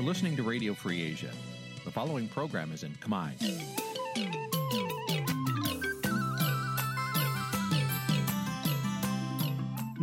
[0.00, 1.32] You're listening to Radio Free Asia.
[1.86, 3.30] The following program is in Khmer.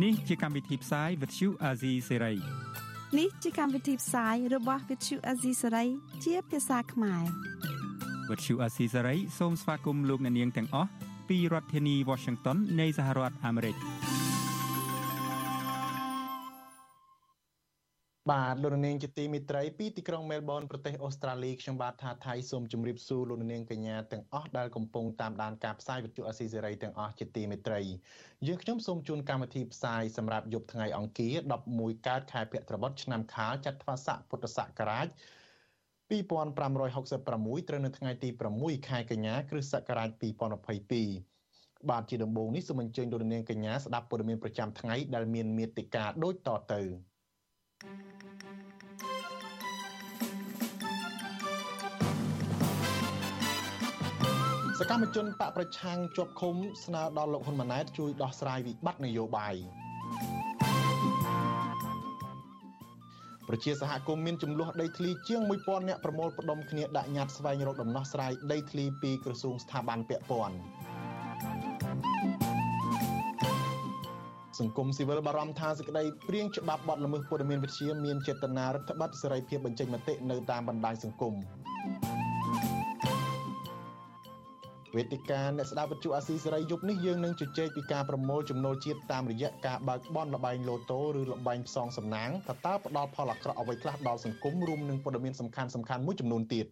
[0.00, 2.38] Nǐ chi càm bi tiệp xáy vệt chiu a zì sê ray
[3.18, 5.86] នេះជាកម្មវិធីផ្សាយរបស់ Vithu Azisari
[6.24, 7.24] ជាភាសាខ្មែរ
[8.30, 10.90] វត្តឈូអាស៊ីសេរីសូមស្វាគមន៍លោកអ្នកនាងទាំងអស់
[11.28, 13.76] ពីរដ្ឋធានី Washington នៃសហរដ្ឋអាមេរិក
[18.29, 27.81] បាទលោកនាងជាទីមិត្តរីពីទីក្រុងមែលប៊នប្រទេសអូស្ត្រាលីខ្ញុំបាទថាថៃសូមជម្រាបសួរលោកនាងកញ្ញាទាំងអស់ដែលកំពុងតាមដានការផ្សាយវិទ្យុអស៊ីសេរីទាំងអស់ជាទីមិត្តរី
[28.47, 31.35] យើងខ្ញុំសូមជូនកម្មវិធីផ្សាយសម្រាប់យប់ថ្ងៃអង្គារ
[31.71, 35.07] 11កើតខែភទ្របទឆ្នាំខាលចត្វាស័កពុទ្ធសករាជ
[36.09, 40.09] 2566ត្រូវនៅថ្ងៃទី6ខែកញ្ញាគ្រិស្តសករាជ
[41.19, 46.83] 2022បាទជាដំបូងនេះសូមអញ្ជើញលោកនាងកញ្ញាស្ដាប់ព័ត៌មានប្រចាំថ្ងៃដែលមានមេត្តាដូចតទៅ
[47.79, 47.81] ស
[54.89, 59.55] កម្មជនបកប្រឆាំងជាប់ឃុំស្នើដល់លោកហ៊ុនម៉ាណែតជួយដោះស្រាយវិបត្តិនយោបាយ
[63.47, 70.55] ប្រជាសហគមន៍មានចំនួនដីធ្លីជាង1000នាក់ប្រមូលផ្ដុំគ្នាដាក់ញត្តិស្វែងរកដំណោះស្រាយដីធ្លីពីក្រសួងស្ថាប័នពាក់ព័ន្ធ
[74.59, 81.33] សង្គមស៊ីវិលបារម្ភថាសេចក្តីព្រៀងច្បាប់បទល្មើសព័ត៌មានវិទ្យាមានចេតនារដ្ឋបတ်សេរីភាពបញ្ចេញមតិនៅតាមបណ្ដាញសង្គម
[84.95, 96.65] វេទិកាអ្នកស្ដាប់វិទ្យុអាស៊ីសេរីយប់នេះយើងនឹងជជែកពីការប្រមូលចំណូលជាតិតាមរយៈការបើកបនលបែងលូតូឬលបែងផ្សងសំណាងតើតើផ្ដល់ផលអាក្រក់អ្វីខ្លះដល់សង្គមរួមនឹងព័ត៌មានសំខាន់សំខាន់មួយចំនួនទៀត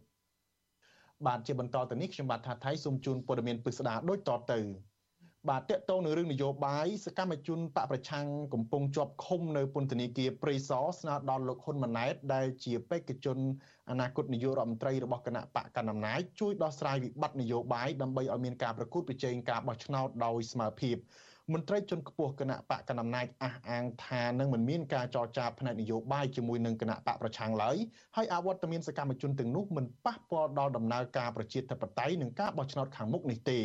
[1.26, 4.60] បាទជាបន្តទៅនេះខ្ញុំបាទថាថៃសូមជូនព័ត៌មានពិស្ដាដូចតទៅ
[5.50, 13.38] បាទតកតងនឹងរឿងនយោបាយសកម្មជនបកប្រឆាំងកំពុងជាប់ឃុំនៅពន្ធនាគារព្រៃសរស្នើដល់លោកហ៊ុនម៉ាណែតដែលជាបេក្ខជន
[13.90, 20.98] អនាគតនាយករដ្ឋមន្ត្រីរបស់គណៈបកកណ្ដាលអំណាចជួយដោះស្រាយវិបត្តិនយោបាយដើម្បីឲ្យមានការប្រកួតប្រជែងការបោះឆ្នោតដោយស្មើភាព
[21.54, 27.78] មន្ត្រីជាន់ខ្ពស់គណៈបកកណ្ដាលអំណាចអះអាងថានឹងមិនមានការចរចាផ្នែកនយោបាយជាមួយនឹងគណៈបកប្រឆាំងឡើយ
[28.16, 33.60] ហើយអវត្តមានសកម្មជនទាំងនោះមិនប៉ះពាល់ដល់ដំណើរការប្រជាធិបតេយ្យនិងការបោះឆ្នោតខាងមុខនេះទេ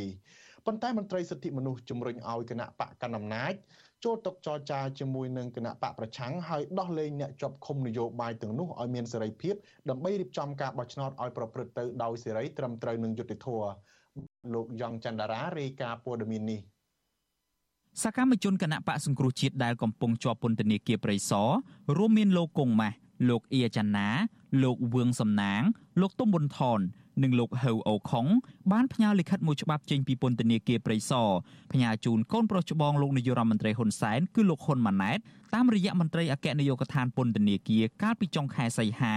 [0.67, 3.53] ប៉ុន្តែមន្ត្រីសិទ្ធិមនុស្សជំរុញឲ្យគណៈបកកណ្ដាលអំណាច
[4.05, 9.55] ចូលតុចរចាជាមួយនឹងគណៈបកប្រឆាំងហើយដោះលែងអ្នកជាប់ឃុំនយោបាយទាំងនោះឲ្យមានសេរីភាព
[9.91, 13.69] ដើម្បីរៀបចំការបោះឆ្នោតឲ្យប្រព្រឹត្តទៅដោយសេរីត្រឹមត្រូវនឹងយុត្តិធម៌
[14.55, 16.61] លោកយ៉ងច័ន្ទរារាយការណ៍ព័ត៌មាននេះ
[18.03, 21.51] សកម្មជនគណៈបកសង្គ្រោះជាតិដែលកំពុងជាប់ពន្ធនាគារព្រៃសរ
[21.97, 22.97] រួមមានលោកកុងម៉ាស់
[23.29, 24.09] លោកអៀចាណា
[24.63, 25.63] លោកវឿងសំណាង
[26.01, 26.81] លោកទុំប៊ុនថន
[27.23, 28.27] និងលោកហៅអូខុង
[28.73, 31.31] បានផ្ញើលិខិតមួយច្បាប់ចេញពីពន្ធនាគារព្រៃសរ
[31.73, 35.19] ផ្ញើជូនកូនប្រុសច្បងលោកនាយករដ្ឋមន្ត្រីហ៊ុនសែនគឺលោកហ៊ុនម៉ាណែត
[35.55, 39.17] តាមរយៈមន្ត្រីអគ្គនាយកដ្ឋានពន្ធនាគារកាលពីចុងខែសីហា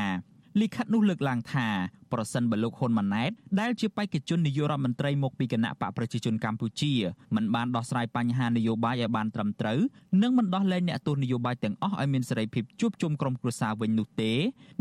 [0.61, 1.67] លិខិតនោះលើកឡើងថា
[2.13, 6.93] ប្រសិនបើលោកហ៊ុនម៉ាណែតដែលជាបេក្ខជននាយករដ្ឋមន្ត្រីមកពីគណៈបកប្រជាជនកម្ពុជា
[7.35, 9.79] មិនបានដោះស្រាយបញ្ហានយោបាយឲ្យបានត្រឹមត្រូវ
[10.21, 14.31] និងមិនដោះលែងអ្នកទោសនយោបាយទាំងអស់ឲ្យមានសេរីភាពជួបជុំក្រុមគ្រួសារវិញនោះទេ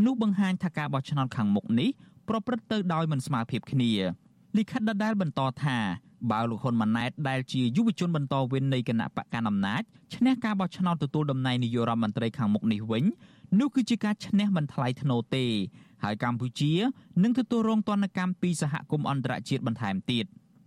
[0.05, 1.89] នោះបង្ហាញថាការបោះឆ្នោតខាងមុខនេះ
[2.29, 3.91] ប្រព្រឹត្តទៅដោយមិនស្មើភាពគ្នា
[4.57, 5.77] លិខិតដដែលបន្តថា
[6.31, 9.81] បើលោកហ៊ុនម៉ាណែតដែលជាយុវជនបន្តវេននៃគណៈបកកណ្ដាលអំណាច
[10.15, 13.03] ឈ្នះការបោះឆ្នោតទទួលតំណែងនាយករដ្ឋមន្ត្រីខាងមុខនេះវិញ
[13.59, 15.45] នោះគឺជាការឈ្នះមិនថ្លៃថ្នូរទេ
[16.03, 16.73] ហើយកម្ពុជា
[17.23, 20.25] នឹងទទួលរងទណ្ឌកម្មពីសហគមន៍អន្តរជាតិបន្ថែមទៀត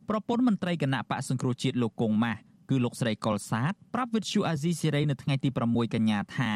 [0.09, 2.41] ប្រពន្ធមន្ត្រីគណៈបកសង្គ្រោះជាតិលោកគង់ម៉ាស់
[2.71, 6.53] គឺលោកស្រីកុលសាទប្រាប់វិទ្យុអាស៊ីសេរីនៅថ្ងៃទី6កញ្ញាថា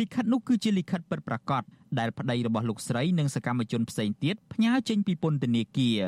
[0.00, 1.62] លិខិតនោះគឺជាលិខិតពិតប្រាកដ
[1.98, 6.00] ដែលប្តីរបស់លោកស្រីនិងសកម្មជនផ្សេងទៀតផ្ញើចេញពីពន្ធនាគារ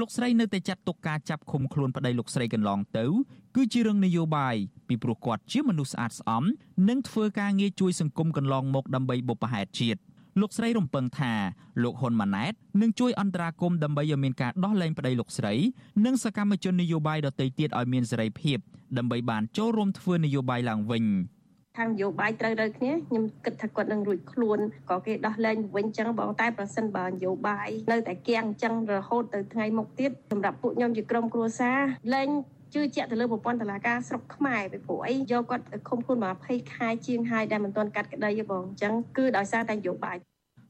[0.00, 3.06] លោកស្រីនៅតែចាត់ទុកការចាប់ឃុំខ្លួនប្តីលោកស្រីកន្លងទៅ
[3.56, 4.56] គឺជារឿងនយោបាយ
[4.88, 6.44] ពីព្រោះគាត់ជាមនុស្សស្អាតស្អំ
[6.88, 10.00] និងធ្វើការងារជួយសង្គមកន្លងមកដើម្បីបុព្វហេតុជាតិ
[10.40, 11.32] លោកស្រីរំពឹងថា
[11.82, 15.54] លោកហ៊ុនម៉ាណែតនឹងជួយអន្តរាគមន៍ដើម្បីឲ្យមានការដោះលែងប្តីលោកស្រី
[16.04, 18.58] និងសកម្មជននយោបាយដទៃទៀតឲ្យមានសេរីភាព
[18.98, 21.04] ដើម្បីបានចូលរួមធ្វើនយោបាយឡើងវិញ។
[21.76, 24.58] ខាងនយោបាយត្រូវត្រូវគ្នាខ្ញុំគិតថាគាត់នឹងរួចខ្លួន
[24.90, 31.78] ក៏គេដោះលែងវិញចឹងបងតែប្រសិនបើនយោបាយនៅតែគៀងចឹងរហូតទៅថ្ងៃមុខទៀតសម្រាប់ពួកខ្ញុំជាក្រុមគ្រួសារ
[32.14, 32.28] លែង
[32.74, 40.16] ជឿជាក់ទៅលើប្រព័ន្ធតុលាការស្រុកខ្មែរពីព្រោះអីយកគាត់ឃុំខ្លួន20ខែជាងហើយដែលមិនទាន់កាត់ក្តីទេបងអញ្ចឹងគឺដោយសារតែនយោបាយ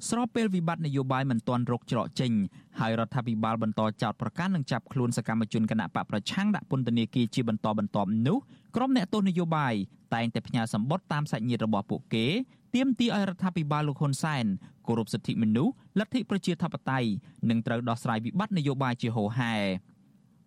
[0.09, 2.32] ស្របពេលវិបត្តិនយោបាយមិនទាន់រកច្រកចេញ
[2.81, 8.38] ហើយរដ្ឋាភិបាលបន្តចោទប្រកាន់និងចាប់ខ្លួនសកម្មជនគណបកប្រឆាំងដាក់ពន្ធនាគារជាបន្តបន្ទាប់នោះ
[8.76, 9.75] ក្រុមអ្នកទស្សនយោបាយ
[10.14, 12.26] តែងតែផ្ញើសម្បត្តិតាមសាច់ញាតិរបស់ពួកគេ
[12.75, 14.44] ទាមទារឲ្យរដ្ឋាភិបាលលោកហ៊ុនសែន
[14.87, 17.08] គោរពសិទ្ធិមនុស្សលទ្ធិប្រជាធិបតេយ្យ
[17.50, 19.55] និងត្រូវដោះស្រាយវិបត្តិនយោបាយជាហូរហែ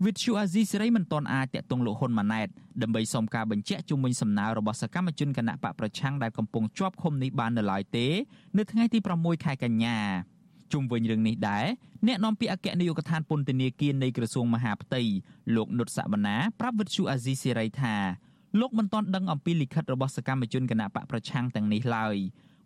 [0.06, 2.48] វិទ្យុអាស៊ីសេរីមិនទាន់អាចតាក់ទងលោកហ៊ុនម៉ាណែត
[2.82, 8.08] ដើម្បីសុំការបញ្ជាក់ជុំវិញសំណើរបស់សកម្មជនគណៈបកប្រឆាំងដែលកំពុងជាប់ឃុំនេះបាននៅឡើយទេ
[8.58, 9.98] នៅថ្ងៃទី6ខែកញ្ញា
[10.74, 11.66] ជុំវិញរឿងនេះដែរ
[12.08, 15.02] អ្នកនាំពាក្យអគ្គនាយកដ្ឋានពន្ធនាគារនៃក្រសួងមហាផ្ទៃ
[15.56, 17.96] លោកនុតសវណ្ណាប្រាប់វិទ្យុអាស៊ីសេរីថា
[18.60, 22.16] លោកមិនទាន់ដឹងអំពីលិខិតរបស់សកម្មជនគណៈបកប្រឆាំងទាំងនេះឡើយ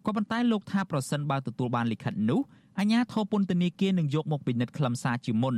[0.05, 2.41] ក៏ប៉ុន្តែលោកថាប្រសិនបើទទួលបានលិខិតនោះ
[2.79, 5.55] អាជ្ញាធរពន្ធនាគារនឹងយកមកពិនិត្យខ្លឹមសារជាមុន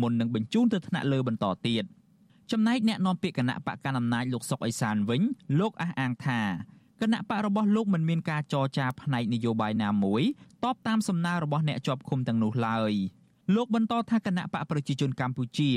[0.00, 1.84] មុននឹងបញ្ជូនទៅថ្នាក់លើបន្តទៀត
[2.52, 5.22] ចំណែកអ្នកនាំពាក្យគណៈបកកណ្ដាលអំណាចលោកសុកអេសានវិញ
[5.60, 6.40] លោកអះអាងថា
[7.02, 10.22] គណៈបករបស់លោកមិនមានការចរចាផ្នែកនយោបាយណាមួយ
[10.64, 12.92] តបតាមសំណើរបស់អ្នកជាប់ឃុំទាំងនោះឡើយ
[13.54, 15.70] លោកបន្តថាគណៈបកប្រជាជនកម្ពុជា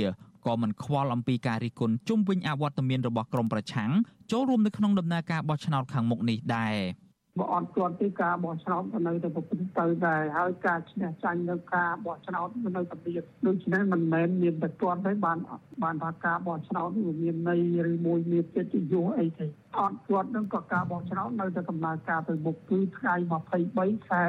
[0.47, 3.91] ក៏មិនខ្វល់អំពីការរិះគន់ជុំវិញអវត្តមានរបស់ក្រមប្រឆាំង
[4.31, 6.75] ចូលរួមនៅក្នុងដំណើរការបោះឆ្នោតខាងមុខនេះដែរ។
[7.39, 15.37] បើអត់ទាន់ពីការបោះឆ្នោតក៏នៅតែប្រព្រឹត្តទៅដែរហើយការឈ្នះចាញ់នៅការបោះឆ្នោតក៏នៅតែមានដូច្នេះមិនមែនមានតែទាន់ទេបាន
[15.83, 17.61] បានថាការបោះឆ្នោតវាមានន័យ
[17.91, 19.47] ឬមួយមានកិត្តិយសអីទេ
[19.77, 23.13] អត់ទាន់នឹងក៏ការបោះឆ្នោតនៅតែដំណើរការទៅមុខគឺថ្ងៃ
[23.61, 24.23] 23ខែ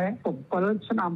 [0.45, 1.11] 7ឆ្នាំ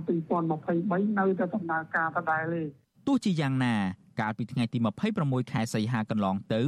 [0.57, 2.63] 2023នៅតែដំណើរការដដែលទេ
[3.07, 3.77] ទោះជាយ៉ាងណា
[4.20, 4.79] កាលពីថ្ងៃទី
[5.14, 6.62] 26ខែសីហាកន្លងទៅ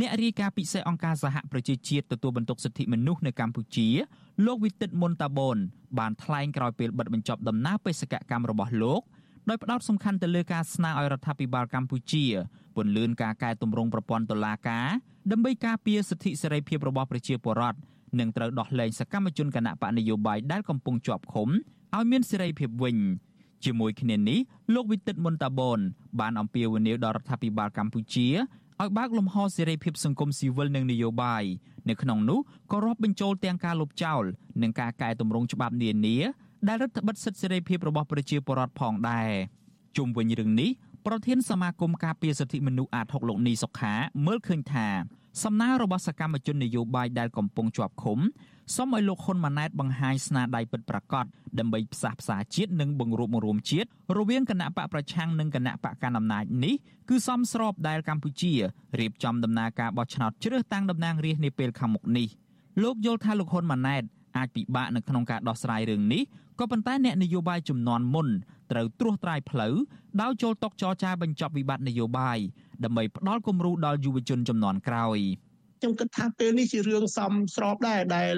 [0.00, 3.88] អ្នករាយការណ៍ពិសេសអង្គការសហប្រជាជាតិទទួលបន្ទុកសិទ្ធិមនុស្សនៅកម្ពុជា
[4.46, 5.56] លោកវិទិតមុនតាបូន
[5.98, 9.02] បានថ្លែងក្រោយពេលបិទបញ្ចប់ដំណើរបេសកកម្មរបស់លោក
[9.48, 12.24] ដោយផ្ដោតសំខាន់ទៅលើការស្នើឲ្យរដ្ឋាភិបាលកម្ពុជា
[12.76, 14.86] ពន្យាការកែតម្រង់ប្រព័ន្ធតុលាការ
[15.30, 17.78] ដើម្បីការពារសិទ្ធិសេរីភាពរបស់ប្រជាពលរដ្ឋ
[18.20, 21.48] និងត្រូវដោះលែងសកម្មជនគណៈបកនយោបាយដែលកំពុងជាប់ឃុំ
[21.94, 22.96] ឲ្យមានសេរីភាពវិញ
[23.66, 24.38] ជាមួយគ្នានេះ
[24.74, 25.80] លោកវិទិតមុនតាបូន
[26.20, 28.28] បានអំពាវនាវដល់រដ្ឋាភិបាលកម្ពុជា
[28.80, 31.44] ឲ្យបើកលំហសេរីភាពសង្គមស៊ីវិលនិងនយោបាយ
[31.88, 32.40] នៅក្នុងនោះ
[32.72, 34.22] ក៏រាប់បញ្ចូលទាំងការលុបចោល
[34.62, 36.16] និងការកែតម្រង់ច្បាប់នានា
[36.68, 39.30] ដែលរដ្ឋបិទសិទ្ធិសេរីភាពរបស់ប្រជាពលរដ្ឋផងដែរ
[39.96, 40.70] ជុំវិញរឿងនេះ
[41.06, 43.94] ប្រធានសមាគមការពារសិទ្ធិមនុស្សអាត6លោកនីសុខា
[44.26, 44.88] មើលឃើញថា
[45.42, 48.18] សំណើរបស់សកម្មជននយោបាយដែលកំពុងជាប់ឃុំ
[48.74, 51.24] សូមឲ្យលោកហ៊ុនម៉ាណែតបង្ហាញស្នាដៃពិតប្រាកដ
[51.58, 56.74] ដើម្បីផ្សះផ្សាជាតិនិងបង្រួបបង្រួមជាតិរវាងគណៈបកប្រឆាំងនិងគណៈបកកណ្ដាលអំណាចនេះ
[57.08, 58.52] គឺសមស្របដែលកម្ពុជា
[58.98, 62.28] រៀបចំដំណើរការបោះឆ្នោតជ្រើសតាំងតំណាងរាស្ត្រនាពេលខាងមុខនេះ
[62.82, 64.02] លោកយល់ថាលោកហ៊ុនម៉ាណែត
[64.36, 66.22] អាចពិបាកនៅក្នុងការដោះស្រាយរឿងនេះ
[66.58, 68.28] ក៏ប៉ុន្តែអ្នកនយោបាយចំនួនមុន
[68.70, 69.74] ត្រូវត្រួសត្រាយផ្លូវ
[70.22, 72.38] ដោយចូលតុចរចាបញ្ចប់វិបត្តិនយោបាយ
[72.84, 75.18] ដើម្បីផ្ដល់គំរូដល់យុវជនចំនួនក្រោយ
[75.78, 78.34] ខ្ញុំគិតថាពេលនេះជារឿងសមស្របដែរដែល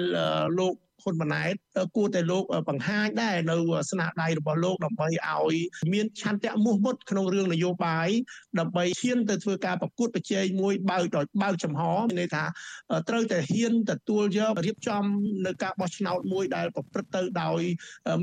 [0.59, 1.53] លោក ហ៊ុនម៉ាណែត
[1.95, 3.55] គួរតែលោកបង្ហាញដែរនៅ
[3.91, 5.55] ស្នាដៃរបស់លោកដើម្បីឲ្យ
[5.93, 8.09] មានឆន្ទៈមោះមុតក្នុងរឿងនយោបាយ
[8.59, 12.43] ដើម្បីឈានទៅធ្វើការប្រកួតប្រជែងមួយបើកដោយបើកចំហមានន័យថា
[13.09, 15.03] ត្រូវតែហ៊ានទទួលយករៀបចំ
[15.45, 17.61] នៅការបោះឆ្នោតមួយដែលប្រព្រឹត្តទៅដោយ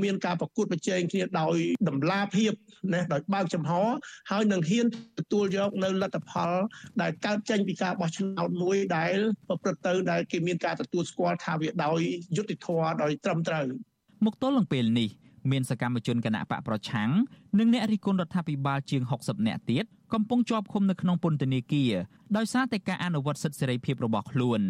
[0.03, 1.57] មានការប្រកួតប្រជែងគ្នាដោយ
[1.89, 2.51] តម្លាភាព
[2.93, 3.71] ណាដោយបើកចំហ
[4.31, 4.85] ហើយនឹងហ៊ាន
[5.19, 6.51] ទទួលយកនៅលទ្ធផល
[7.01, 9.15] ដែលកើតចេញពីការបោះឆ្នោតមួយដែល
[9.47, 11.99] ប្រព្រឹត្តទៅដែលគេមានការទទួលស្គាល់ថាវាដោយ
[12.37, 13.65] យុត្តិធម៌ដោយត្រឹមត្រូវ
[14.25, 15.09] មកទល់នឹងពេលនេះ
[15.51, 17.09] មានសកម្មជនគណៈបកប្រឆាំង
[17.59, 21.91] និងអ្នករិះគន់រដ្ឋាភិបាលជាង60នាក់ទៀតកំពុងជាប់ឃុំនៅក្នុងពន្ធនាគារ
[22.37, 24.61] ដោយសារតែការអនុវត្តសិទ្ធិសេរីភាពរបស់ខ្លួន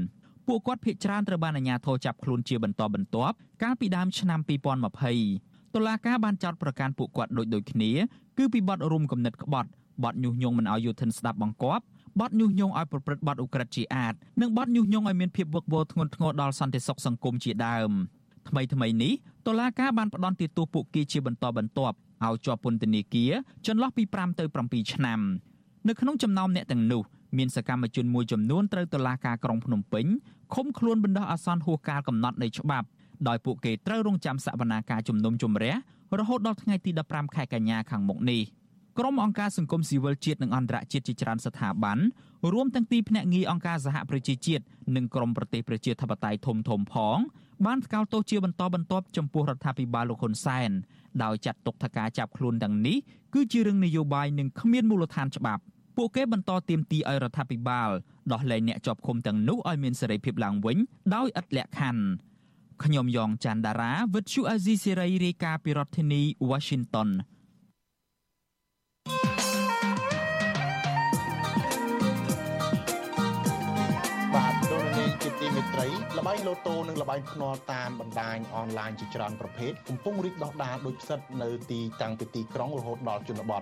[0.48, 4.40] ពួកគាត់ភ័យច្រើនត្រូវបានអាជ្ញាធរចាប់ខ្លួនជាបន្តបន្ទាប់កាលពីដើមឆ្នាំ
[5.08, 7.92] 2020តុលាការបានចោទប្រកាន់ពួកគាត់ដូចដូចគ្នា
[8.38, 9.70] គឺពីបទរួមគំនិតក្បត់
[10.04, 11.84] បទញុះញង់មិនឲ្យយុធិនស្ដាប់បង្គាប់
[12.20, 17.92] បទញុះញង់ឲ្យប្រព្រឹត្តបទឧក្រិដ្ឋជាអាតនិងបទញុះញង់ឲ្យមានភាពវឹកវរធ្ងន់ធ្ងរដល់សន្តិសុខសង្គមជាដើម។
[18.50, 19.14] ថ្មីថ្មីនេះ
[19.48, 21.96] តុលាការបានផ្តន្ទាទោសពួកគេជាបន្តបន្ទាប់
[22.26, 23.32] ឲ្យជាប់ពន្ធនាគារ
[23.68, 25.20] ចន្លោះពី5ទៅ7ឆ្នាំ
[25.88, 27.04] នៅក្នុងចំណោមអ្នកទាំងនោះ
[27.38, 30.06] មានសកម្មជនមួយចំនួនត្រូវតុលាការក្រុងភ្នំពេញ
[30.54, 32.88] ឃុំខ្លួនបណ្ដោះអាសន្នហួសកាលកំណត់នៃច្បាប់
[33.28, 35.74] ដោយពួកគេត្រូវរងចាំសវនាការជំនុំជម្រះ
[36.20, 38.42] រហូតដល់ថ្ងៃទី15ខែកញ្ញាខាងមុខនេះ
[39.00, 41.98] ក្រុមអង្គការសង្គមស៊ីវិលជាតិនិងអន្តរជាតិជាច្រើនស្ថាប័ន
[42.54, 44.64] រួមទាំងទីភ្នាក់ងារអង្គការសហប្រជាជាតិ
[44.96, 47.18] និងក្រមប្រទេសប្រជាធិបតេយ្យធំធំផង
[47.66, 50.72] បានថ្កោលទោសជាបន្តបន្ទាប់ចំពោះរដ្ឋាភិបាលលោកហ៊ុនសែន
[51.24, 52.98] ដោយចាត់ទុកថាការចាប់ខ្លួនទាំងនេះ
[53.34, 55.62] គឺជារឿងនយោបាយនិងគ្មានមូលដ្ឋានច្បាប់
[55.98, 57.90] ពួកគេបន្តទាមទារឲ្យរដ្ឋាភិបាល
[58.32, 60.78] ដោះលែងអ្នកជាប់ឃុំទាំងនោះឲ្យមានសេរីភាពឡើងវិញ
[61.16, 62.04] ដោយឥតលក្ខខណ្ឌ
[62.84, 67.10] ខ្ញុំយ៉ងច័ន្ទដារាវិទ្យុអាស៊ីសេរីរាយការណ៍ពីរដ្ឋធានី Washington
[75.58, 75.88] មេត្រី
[76.18, 83.62] លបែងលូតូនិងលបែងភ្នាល់តាមបណ្ដាញអនឡាញជាច្រើនប្រភេទកំពុងរីកដុះដាលដោយផ្សិតនៅទីតាំងពីទីក្រុងរហូតដល់ជនបទ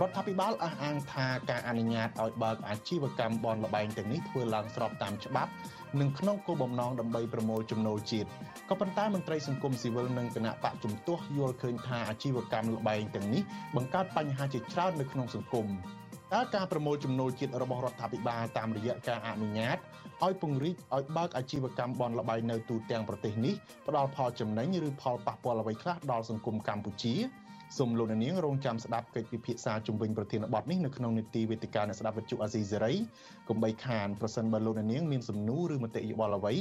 [0.00, 5.50] រដ្ឋាភិបាលអះអាងថាការអនុញ្ញាតឲ្យបើកអាជីវកម្មបនលបែងទាំងនេះធ្វើឡើងស្របតាមច្បាប់
[6.00, 8.28] និងក្នុងគោលបំណងដើម្បីប្រមូលចំណូលជាតិ
[8.68, 13.42] ក៏ប៉ុន្តែមន្ត្រីសង្គមស៊ីវិលនិងគណៈបកជំទាស់យល់ឃើញថាអាជីវកម្មលបែងទាំងនេះ
[13.76, 15.68] បង្កើតបញ្ហាជាច្រើននៅក្នុងសង្គម
[16.34, 19.78] តើការប្រមូលចំណូលជាតិរបស់រដ្ឋាភិបាលតាមរយៈការអនុញ្ញាត
[20.24, 23.54] ឲ្យពង្រីកឲ្យបើកអាជីវកម្មបនលបែងនៅទូទាំងប្រទេសនេះ
[23.86, 27.14] ផ្ដល់ផលចំណេញឬផលប៉ះពាល់អ្វីខ្លះដល់សង្គមកម្ពុជា
[27.78, 32.92] សូមលោកនាងរងចាំស្ដាប់កិច្ចពិភាក្សាជំវិញប្រធានបទនេះនៅក្នុងនីតិវេទិកាអ្នកស្ដាប់វិទ្យុអាស៊ីសេរី
[33.48, 36.54] កុំបីខានប្រសិនបើលោកនាងមានសំណួរឬមតិយោបល់អ្វី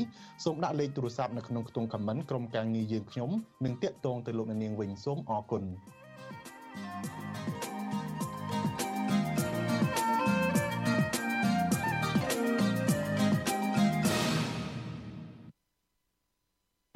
[0.44, 3.30] សូមដាក់លេខទូរស័ព្ទនៅក្នុងខ្ទង់ comment ក្រុមការងារយើងខ្ញុំ
[3.66, 5.64] នឹងតាក់ទងទៅលោកនាងវិញសូមអរគុណ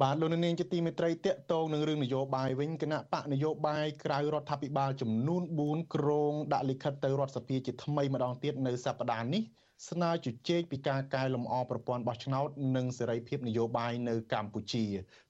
[0.04, 9.42] បាទលោកនាងជាទីមេត្រីតកតងនឹងរឿងនយោបាយវិញគណៈបកនយោបាយក្រៅរដ្ឋាភិបាលចំនួន4ក្រងដាក់លិខិតទៅរដ្ឋសភាជាថ្មីម្ដងទៀតនៅសប្តាហ៍នេះ
[9.88, 14.84] ស្នើជជែកពីការកែលម្អប្រព័ន្ធបោះឆ្នោតនិងសេរីភាពនយោបាយនៅកម្ពុជា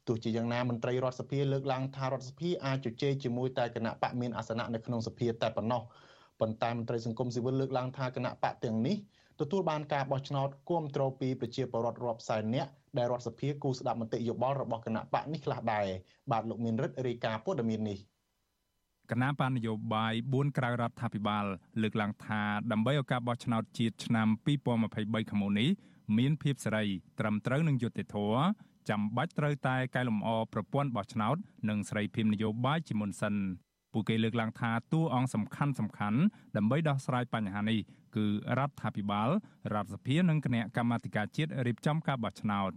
[0.07, 5.83] ទោះជាយ៉ាងណាមន្ត្រីរដ្ឋសភាលើកឡើងថារដ្ឋសភាអាចជជែកជាមួយតែគណៈបកមានអាសនៈនៅក្នុងសភាតែប៉ុណ្ណោះ
[6.41, 8.97] ប៉ុន្តែមន្ត្រីសង្គមស៊ីវិលលើកឡើងថាគណៈបកទាំងនេះ
[9.40, 15.87] ទទួលបានការបោះឆ្នោតគ្រប់គ្រងពីប្រជាពលរដ្ឋរាប់សែននាក់ដែលរដ្ឋសភាគូស្ដាប់មតិយោបល់របស់គណៈបកនេះខ្លះដែរ
[16.30, 17.99] បាទលោកមានរិទ្ធរាយការណ៍ព័ត៌មាននេះ
[19.11, 21.44] គណៈបាននយោបាយ4ក្រៅរដ្ឋាភិបាល
[21.82, 22.42] លើកឡើងថា
[22.73, 24.28] ដើម្បីឲ្យការបោះឆ្នោតជាតិឆ្នាំ
[24.78, 25.68] 2023ខាងមុខនេះ
[26.18, 26.85] មានភាពសេរី
[27.18, 28.42] ត្រឹមត្រូវនឹងយុត្តិធម៌
[28.88, 31.37] ចាំបាច់ត្រូវតែកែលម្អប្រព័ន្ធបោះឆ្នោត
[31.68, 33.35] និងសេរីភាពនយោបាយជាមុនសិន
[33.92, 36.18] ពួកគេលើកឡើងថាតួអង្គសំខាន់សំខាន់
[36.56, 37.78] ដើម្បីដោះស្រាយបញ្ហានេះ
[38.16, 38.26] គឺ
[38.59, 39.30] រដ្ឋាភិបាល
[39.75, 42.73] រដ្ឋសភានិងគណៈកម្មាធិការជាតិរៀបចំការបោះឆ្នោត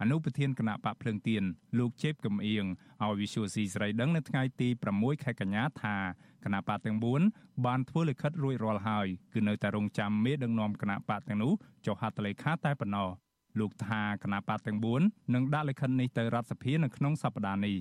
[0.00, 1.42] អនុប្រធានគណៈបកភ្លើងទៀន
[1.78, 2.64] លោកជេបកំអៀង
[3.02, 5.96] ឲ្យវិសុយស៊ីស្រីដឹងនៅថ្ងៃទី6ខែកញ្ញាថា
[6.44, 6.98] គណៈបកទាំង
[7.30, 11.52] 4បានធ្វើលិខិតរួចរាល់ហើយគឺនៅតែរងចាំមេដឹកនាំគណៈបកទាំងនោះ
[11.86, 13.08] ចុះហត្ថលេខាតែប៉ុណ្ណោះ
[13.60, 17.76] លោកថាគណៈបកទាំង4នឹងដាក់លិខិតនេះទៅរដ្ឋសភានៅក្នុងសប្តាហ៍នេះ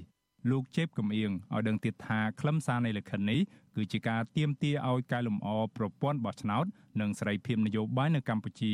[0.49, 3.39] លោកជេបកំអៀងឲ្យដឹងទៀតថាខ្លឹមសារនៃលិខិតនេះ
[3.75, 5.47] គឺជាការទាមទារឲ្យកែលម្អ
[5.77, 6.65] ប្រព័ន្ធបោះឆ្នោត
[7.01, 8.73] និងសេរីភាពនយោបាយនៅកម្ពុជា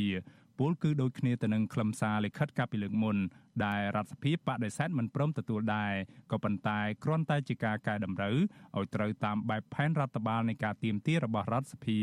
[0.60, 3.18] ពលគឺដូចគ្នាទៅនឹងខ្លឹមសារលិខិតកាលពីលើកមុន
[3.66, 5.94] ដែលរដ្ឋសភាបដិសេធមិនព្រមទទួលដែរ
[6.32, 8.36] ក៏ប៉ុន្តែគ្រាន់តែជាការកែតម្រូវ
[8.78, 12.00] ឲ្យត្រូវតាមបែបផែនរដ្ឋបាលនៃការទៀមទារបស់រដ្ឋសភា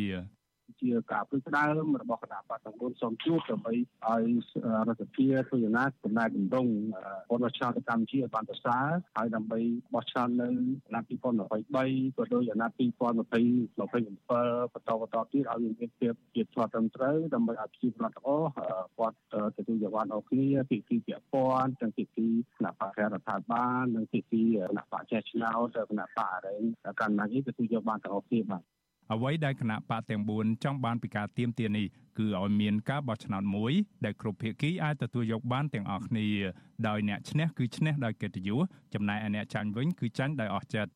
[0.83, 4.23] ជាការព្រឹកស្ដើមរបស់គណៈបកសង្គមសូមជួបដើម្បីឲ្យ
[4.89, 6.73] រដ្ឋសភាធ្វើយ៉ាងណាកំណែតម្រង់
[7.29, 9.61] ពលរដ្ឋឆ្នោតកម្ពុជាឲ្យបានប្រសើរហើយដើម្បី
[9.95, 10.49] បោះឆ្នោតនៅ
[10.89, 11.31] ឆ្នាំ2023ក៏
[12.35, 18.51] ដូចអាណត្តិ2027បន្តបន្តទៀតឲ្យមានភាពជាឆ្លត់ត្រឹមត្រូវដើម្បីឲ្យប្រជាពលរដ្ឋទាំងអស់
[18.99, 19.17] គាត់
[19.57, 26.63] ទទួលយកបានអស់គ្នាពីពីពាក់ព័ន្ធទាំងពីពីគណៈបករដ្ឋាភិបាលនិងពីពីគណៈបកចេះឆ្នោតគណៈបកអរិញ
[27.01, 28.63] កាន់ណានេះទទួលយកបានទាំងអស់គ្នាបាទ
[29.13, 31.87] អ្វីដែលគណៈបកទាំង4ចង់បានពីការទៀមទានេះ
[32.19, 33.73] គឺឲ្យមានការបោះឆ្នោតមួយ
[34.05, 36.27] ដែលគ្រប់ភាគីអាចទទួលយកបានទាំងអស់គ្នា
[36.89, 38.61] ដោយអ្នកឈ្នះគឺឈ្នះដោយកិត្តិយស
[38.95, 40.91] ចំណែកឯអ្នកចាញ់វិញគឺចាញ់ដោយអស់ចិត្ត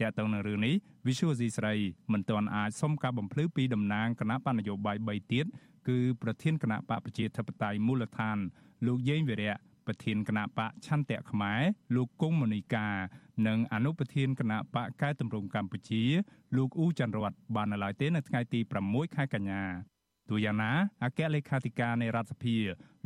[0.00, 0.74] តើតើនឹងរឿងនេះ
[1.06, 1.74] Visual C ស្រី
[2.12, 5.46] មិនទាន់អាចសុំការបំភ្លឺពីតំណាងគណៈបណ្ឌនយោបាយ3ទៀត
[5.88, 8.38] គឺប្រធានគណៈបកប្រជាធិបតេយ្យមូលដ្ឋាន
[8.86, 9.56] លោកយេងវិរៈ
[9.88, 11.60] ប្រធានគណៈបកឆន្ទៈខ្មែរ
[11.94, 12.88] លោកគង់មនីកា
[13.46, 16.02] និងអនុប្រធានគណៈបកកែតម្រង់កម្ពុជា
[16.56, 19.62] លោកអ៊ូច័ន្ទរតបាននៅឡើយទេនៅថ្ងៃទី6ខែកញ្ញា
[20.30, 20.72] ទូយ៉ាងណា
[21.04, 22.56] អគ្គលេខាធិការនៃរដ្ឋសភា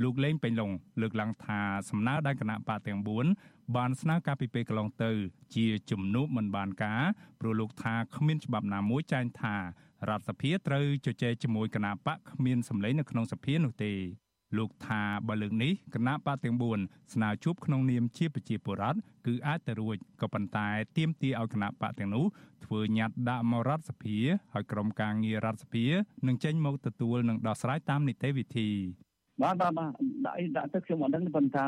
[0.03, 0.71] លោកលេងពេញឡុង
[1.01, 1.61] លើកឡើងថា
[1.91, 3.01] សំណើដែលគណៈបកទាំង
[3.37, 5.13] 4បានស្នើការពីពេលកន្លងទៅ
[5.55, 7.03] ជាជំនួបមិនបានការ
[7.41, 9.57] ព្រោះលោកថាគ្មានច្បាប់ណាមួយចែងថា
[10.09, 13.93] រដ្ឋសភាត្រូវជជែកជាមួយគណៈបកគ្មានសម្លេងនៅក្នុងសភានោះទេ
[14.57, 22.25] លោកថាបើលើកនេះគណៈបកទាំង4ស្នើជួបក្នុងនាមជាប្រជាពលរដ្ឋគឺអាចទៅរួចក៏ប៉ុន្តែទាមទារឲ្យគណៈបកទាំងនោះ
[22.65, 24.19] ធ្វើញត្តិដាក់មករដ្ឋសភា
[24.53, 25.85] ហើយក្រុមការងាររដ្ឋសភា
[26.27, 28.69] នឹងចេញមកទទួលនិងដោះស្រាយតាមនីតិវិធី
[29.41, 29.93] បាទបាទបាទ
[30.27, 31.65] ដាក់អីដាក់ទៅខ្ញុំអត់ដឹងប៉ុន្តែ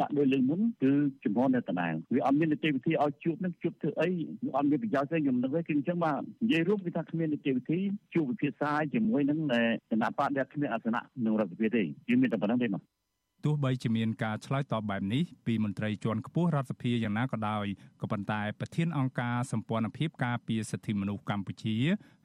[0.00, 0.92] ដាក់ដោយលើកមុនគឺ
[1.24, 4.08] ចំនួននៅដដែលវាអត់មាននីតិវិធីឲ្យជួបនឹងជួបធ្វើអី
[4.56, 7.78] អត់មានប្រយោជន៍ទេខ្ញុំនឹកទេគឺអញ្ចឹងបាទនិយាយរួមគឺថាគ្មាននីតិវិធី
[8.14, 9.38] ជួបវិភាសាជាមួយនឹង
[9.90, 12.82] គណៈបកដែលគ្មានអាសនៈក្នុងរដ្ឋសភាទេគឺមានតែប៉ុណ្្នឹងទេបាទ
[13.44, 17.66] ទោះបីជាមានការឆ្លើយតបបែបនេះពីមន្ត្រីជាន់ខ្ពស់រដ្ឋសភាយ៉ាងណាក៏ដោយ
[18.00, 21.76] ក៏ប៉ុន្តែប្រធានអង្គការសម្ព័ន្ធភាពការពារសិទ្ធិមនុស្សកម្ពុជា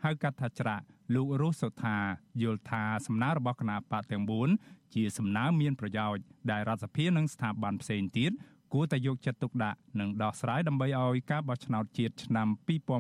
[0.03, 0.83] ហៅកាត់ថាច្រាក់
[1.15, 1.97] លោករស់សុថា
[2.41, 4.23] យល់ថាសំណើរបស់គណៈបកទាំង
[4.59, 8.31] 4ជាសំណើមានប្រយោជន៍ដែលរដ្ឋសភានិងស្ថាប័នផ្សេងទៀត
[8.73, 12.47] គួរតែយកចិត្តទុកដាក់និងដោះស្រាយដើម្បីឲ្យការបោះឆ្នោតជាតិឆ្នាំ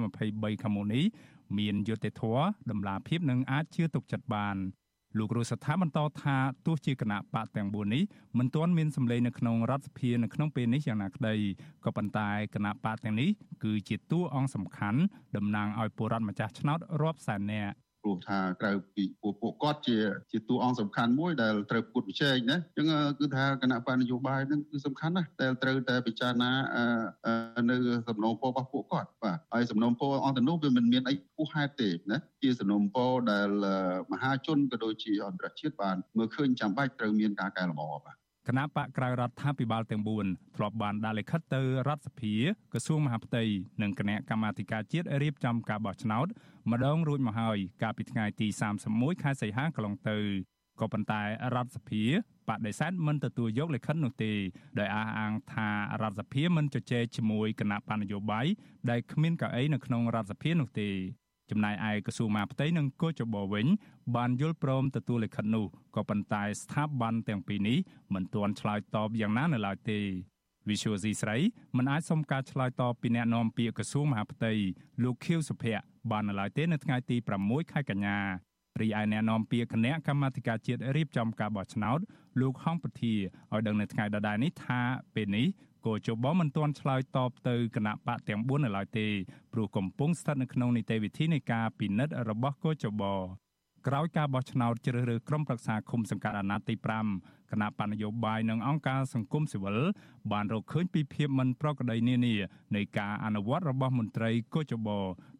[0.05, 1.05] 2023ខាងមុខនេះ
[1.57, 4.57] មានយុត្តិធម៌តម្លាភាពនិងអាចជឿទុកចិត្តបាន
[5.17, 8.03] លោករស់ស្ថាបន្តថាទោះជាគណៈបកទាំង4នេះ
[8.37, 11.35] មិនទាន់មានសម្លេងនៅក្នុងរដ្ឋសភានៅក្នុងពេលនេះយ៉ាងណាក្តី
[11.85, 13.29] ក៏ប៉ុន្តែគណៈបកទាំងនេះ
[13.63, 14.99] គឺជាតួអង្គសំខាន់
[15.35, 19.97] តំណាងឲ្យពលរដ្ឋម្ចាស់ឆ្នោតរាប់សែននាក់ ព្រោះថាក្រៅពីពួកពួកគាត់ជា
[20.31, 22.87] ជាតួអង្គសំខាន់មួយដែលត្រូវពុតវិជែកណាអញ្ចឹង
[23.19, 26.51] គឺថាគណៈបញ្ញយោបាយនឹងគឺសំខាន់ណាស់តែត្រូវតែពិចារណា
[27.69, 27.75] នៅ
[28.07, 33.49] សំណូមពររបស់ពួកគាត់បាទហើយសំណូមពរអង្គទៅនោះវាមិនមានអីពុះហេតុទេណាជាសំណូមពរដែល
[34.11, 38.15] មហាជនក៏ដូចជាអន្តរជាតិបានមើលឃើញចាំបាច់ត្រូវមានការកែលម្អបាទ
[38.47, 42.33] គណៈបកក្រៅរដ្ឋាភិបាលទាំង4ធ្លាប់បានដាក់លិខិតទៅរដ្ឋសភា
[42.73, 43.43] ក្រសួងមហាផ្ទៃ
[43.81, 46.27] និងគណៈកម្មាធិការជាតិរៀបចំការបោះឆ្នោត
[46.71, 48.47] ម្ដងរួចមកហើយកាលពីថ្ងៃទី
[48.85, 50.17] 31ខែសីហាកន្លងទៅ
[50.79, 51.21] ក៏ប៉ុន្តែ
[51.55, 52.03] រដ្ឋសភា
[52.49, 54.33] បដិសេធមិនទទួលយកលិខិតនោះទេ
[54.79, 55.69] ដោយអះអាងថា
[56.01, 58.45] រដ្ឋសភាមិនជជែកជាមួយគណៈបណ្ឌនយោបាយ
[58.89, 60.89] ដែលគ្មានកៅអីនៅក្នុងរដ្ឋសភានោះទេ
[61.49, 63.65] ចំណែកឯក្រសួងមហាផ្ទៃនិងកោចបវិញ
[64.15, 65.65] បានយល់ព្រមទទួលលិខិតនោះ
[65.95, 67.77] ក៏ប៉ុន្តែស្ថាប័នទាំងពីរនេះ
[68.13, 69.99] មិនទាន់ឆ្លើយតបយ៉ាងណានៅឡើយទេ
[70.69, 71.37] Visual C ស្រី
[71.77, 74.51] មិនអាចសុំការឆ្លើយតបពីអ្នកនាំពាក្យក្រសួងមហាផ្ទៃ
[75.03, 78.17] លោកខៀវសុភ័ក្របាននៅឡើយទេនៅថ្ងៃទី6ខែកញ្ញា
[78.81, 81.99] រីឯអ្នកនាំពាក្យគណៈកម្មាធិការជាតិរៀបចំការបោះឆ្នោត
[82.41, 84.79] លោកហងពធាឲ្យដឹងនៅថ្ងៃដដែលនេះថា
[85.15, 85.47] ពេលនេះ
[85.85, 89.07] គោចបមិនទាន់ឆ្លើយតបទៅគណៈបកទាំង4នៅឡើយទេ
[89.53, 93.03] ព្រោះកំពុងស្ថិតនៅក្នុងនីតិវិធីនៃការពិនិត្យរបស់គោចប
[93.87, 96.75] ក្រោយការបោះឆ្នោតជ្រើសរើសក្រុមប្រឹក្សាឃុំសង្កាត់អាណត្តិទី
[97.13, 99.77] 5 គណៈបណ្ឌនយោបាយនិងអង្គការសង្គមស៊ីវិល
[100.31, 102.35] បានរកឃើញពីភាពមិនប្រក្រតីនានា
[102.75, 104.87] នៃការអនុវត្តរបស់មន្ត្រីកោចប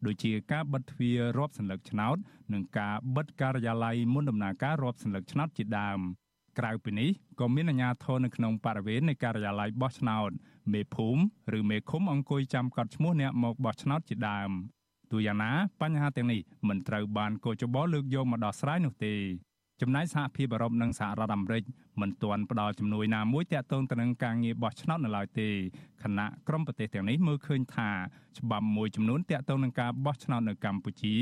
[0.05, 2.17] ដូចជាការបិទទ្វាររាប់សន្លឹកឆ្នោត
[2.53, 6.01] និងការបិទការិយាល័យមុនដំណើរការរាប់សន្លឹកឆ្នោតជាដើម។
[6.59, 10.31] ក្រៅពីនេះក៏មានអាជ្ញាធរនៅក្នុងបរិវេណនៃការិយាល័យបោះឆ្នោត
[10.73, 14.51] មេភូមិឬមេឃុំអង្គុយចាំកត់ឈ្មោះអ្នកមកបោះឆ្នោតជាដើម
[15.11, 15.51] ទូយ៉ាងណា
[15.81, 19.13] បញ្ហាទាំងនេះមិនត្រូវបានកោចបោលើកយកមកដោះស្រាយនោះទេ
[19.85, 21.63] ចំណែកសហភាពអឺរ៉ុបនិងសហរដ្ឋអាមេរិក
[22.01, 25.49] មិនទាន់ផ្ដល់ជំនួយណាមួយទាក់ទងទៅនឹងការងារបោះឆ្នោតនៅឡើយទេ
[26.03, 27.89] ខណៈក្រុមប្រទេសទាំងនេះមើលឃើញថា
[28.39, 31.15] ច្បាប់មួយចំនួនទាក់ទងនឹងការបោះឆ្នោតនៅកម្ពុជា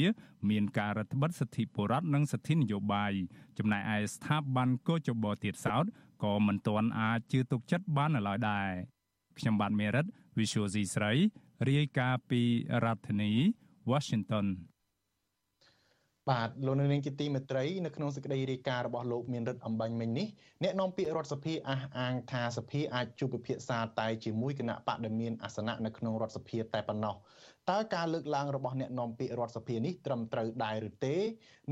[0.50, 3.13] មានការរដ្ឋបិទសិទ្ធិបុរដ្ឋនិងសិទ្ធិនយោបាយ
[3.58, 5.86] ចំណែកឯស្ថាប័នកោចបោទៀតសោត
[6.24, 8.70] ក៏មិនទាន់អាចជឿទុកចិត្តបាននៅឡើយដែរ
[9.38, 10.06] ខ្ញុំបាទមេរិត
[10.38, 11.13] Visual C ស្រី
[11.68, 12.41] រាយការណ៍ពី
[12.84, 13.32] រដ្ឋធានី
[13.91, 14.46] Washington
[16.30, 20.28] បាទលោកនៅនាងជាទីមេត្រីនៅក្នុងសេចក្តីរាយការណ៍របស់លោកមានរិទ្ធអំបញ្ញមិញនេះ
[20.63, 27.15] អ្នកនាំពាក្យរដ្ឋសភាអះអាងថាសភាអាចជួបពិភាក្សាតែជាមួយគណៈបកដែលមានអាសនៈនៅក្នុងរដ្ឋសភាតែប៉ុណ្ណោះ
[27.69, 31.15] តើការលើកឡើងរបស់អ្នកនាំពាក្យរដ្ឋសភានេះត្រឹមត្រូវដែរឬទេ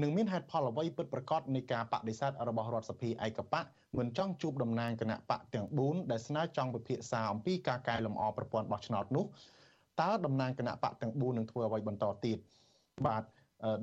[0.02, 3.66] និងមានហេតុផលអ្វីពិតប្រាកដនៃការបដិសេធរបស់រដ្ឋសភាឯកបក
[3.98, 9.26] មិនចង់ជួបតំណាងគណៈបកទាំង4ដែលស្នើចង់ពិភាក្សាអំពីការកែលម្អប្រព័ន្ធបោះឆ្នោតនោះ
[10.02, 12.38] តើតំណាងគណៈបកទាំង4នឹងធ្វើអ្វីបន្តទៀត
[13.08, 13.24] បាទ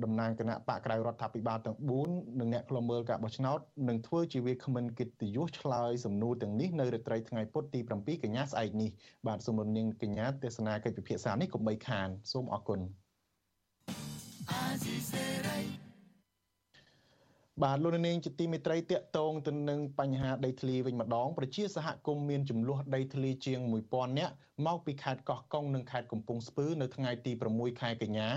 [0.03, 3.59] តំណាងគណៈបកក្រៅរដ្ឋាភិបាលទាំង4និងអ្នកខ្លមើលការបោះឆ្នោត
[3.89, 8.89] នឹងធ្វើជាវាគ្មិនកិត្តិយសឆ្លើយសំណួរទាំងនេះនៅរាត្រីថ្ងៃពុធទី7កញ្ញាស្អែកនេះ
[9.27, 12.79] បាទសូមរំលឹងកញ្ញាទេសនាកិច្ចពិភាក្សានេះកុំបីខានសូមអរគុណ
[17.63, 24.33] បាទលោកនាងជាទីមេត្រីតកតងទៅនឹងបញ្ហាដីធ្លីវិញម្ដងប្រជាសហគមន៍មានចំនួនដីធ្លីជាង1000នាក់
[24.65, 28.29] មកពីខេត្តកោះកុងនិងខេត្តកំពង់ស្ពឺនៅថ្ងៃទី6ខែកញ្ញា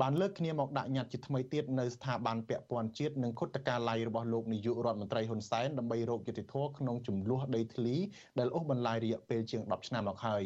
[0.00, 7.94] បានលើកគ្នាមកដាក់ញត្តិជាថ្មីទៀតនៅស្ថាប័នពាក់ព័ន្ធជាតិនិងគុតកាល័យរបស់លោកនាយករដ្ឋមន្ត្រីហ៊ុនសែនដើម្បីរកយុត្តិធម៌ក្នុងចំនួនដីធ្លី
[8.38, 10.44] ដែលអូសបន្លាយរយៈពេលជាង10ឆ្នាំមកហើយ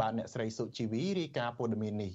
[0.00, 2.12] បាទអ្នកស្រីសុជីវីរាយការណ៍ព័ត៌មាននេះ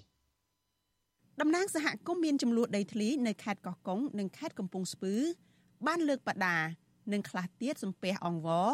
[1.42, 5.16] តំណាងសហគមន៍មានចំនួនដីធ្លីនៅខេត្តកោះកុងនិងខេត្តកំពង់ស្ពឺ
[5.86, 6.58] បានលើកបដា
[7.14, 8.70] និងខ្លះទៀតសំពះអង្វរ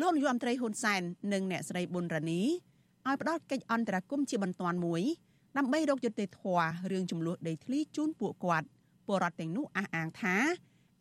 [0.00, 2.42] លោកនាយរដ្ឋមន្ត្រីហ៊ុនសែននិងអ្នកស្រីប៊ុនរ៉ានី
[3.06, 5.02] ឲ្យផ្ដល់កិច្ចអន្តរាគមន៍ជាបន្ទាន់មួយ
[5.56, 8.66] ដើម្បីរកយុត្តិធម៌រឿងចំនួនដីធ្លីជូនពួកគាត់
[9.06, 10.36] ពលរដ្ឋទាំងនោះអះអាងថា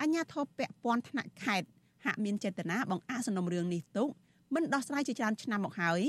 [0.02, 1.68] អញ្ញាធិបពពាន់ថ្នាក់ខេត្ត
[2.06, 4.10] ហាក់មានចេតនាបង្អាក់សំណុំរឿងនេះទុក
[4.56, 6.02] មិនដោះស្រាយជាច្រើនឆ្នាំមកហើយ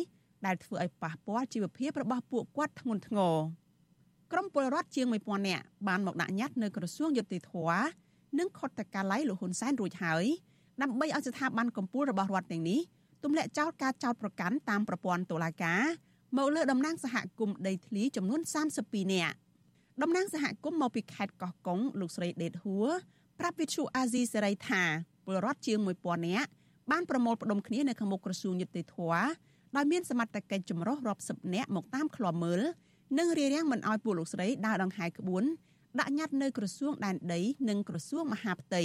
[0.46, 3.36] ដែលធ្វើឲ្យប៉ះពាល់ជីវភាពរបស់ពួកគាត់ធ្ងន់ធ្ងរ
[4.32, 7.84] ក្រមពលរដ្ឋជាង1000នាក់បានមកដាក់ញត្តិនៅក្រសួងយុតិធធម៌
[8.38, 10.24] និងខុទ្ទកាល័យលោកហ៊ុនសែនរួចហើយ
[10.82, 12.80] ដើម្បីឲ្យស្ថាប័នកម្ពុជារបស់រដ្ឋទាំងនេះ
[13.24, 15.82] ទម្លាក់ចោលការចោទប្រកាន់តាមប្រព័ន្ធតុលាការ
[16.36, 18.40] មកលើតំណាងសហគមន៍ដីធ្លីចំនួន
[18.76, 19.34] 32នាក់
[20.02, 22.88] តំណាងសហគមន៍មកពីខេត្តកោះកុងលោកស្រីដេតហួរ
[23.40, 24.82] ប្រាប់វិទ្យុអាស៊ីសេរីថា
[25.24, 26.50] ពលរដ្ឋជាង1000នាក់
[26.90, 28.96] បានប្រមូលផ្ដុំគ្នានៅខាងមុខក្រសួងយុតិធធ
[29.76, 32.60] ដោយមានសមត្ថកិច្ចចម្រុះរាប់សិបនាក់មកតាមឃ្លាំមើល
[33.18, 35.44] និងរារាំងមិនឲ្យពួកលោកស្រីដើរដង្ហែក្បួន
[36.00, 38.82] ដាក់ញត្តិនៅក្រសួងដែនដី និងក្រសួងមហាផ្ទៃ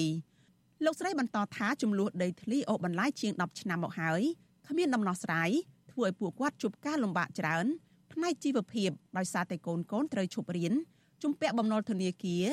[0.85, 4.21] លោកស្រីបន្តថាចំនួនដីធ្លីអូសបន្លាយជាង10ឆ្នាំមកហើយ
[4.67, 5.49] គ្មានដំណោះស្រាយ
[5.91, 7.65] ធ្វើឲ្យពួកគាត់ជួបការលំបាកច្រើន
[8.13, 10.73] ផ្នែកជីវភាពដោយសារតែកូនកូនត្រូវឈប់រៀន
[11.23, 12.45] ជំពាក់បំណុលធនាគារ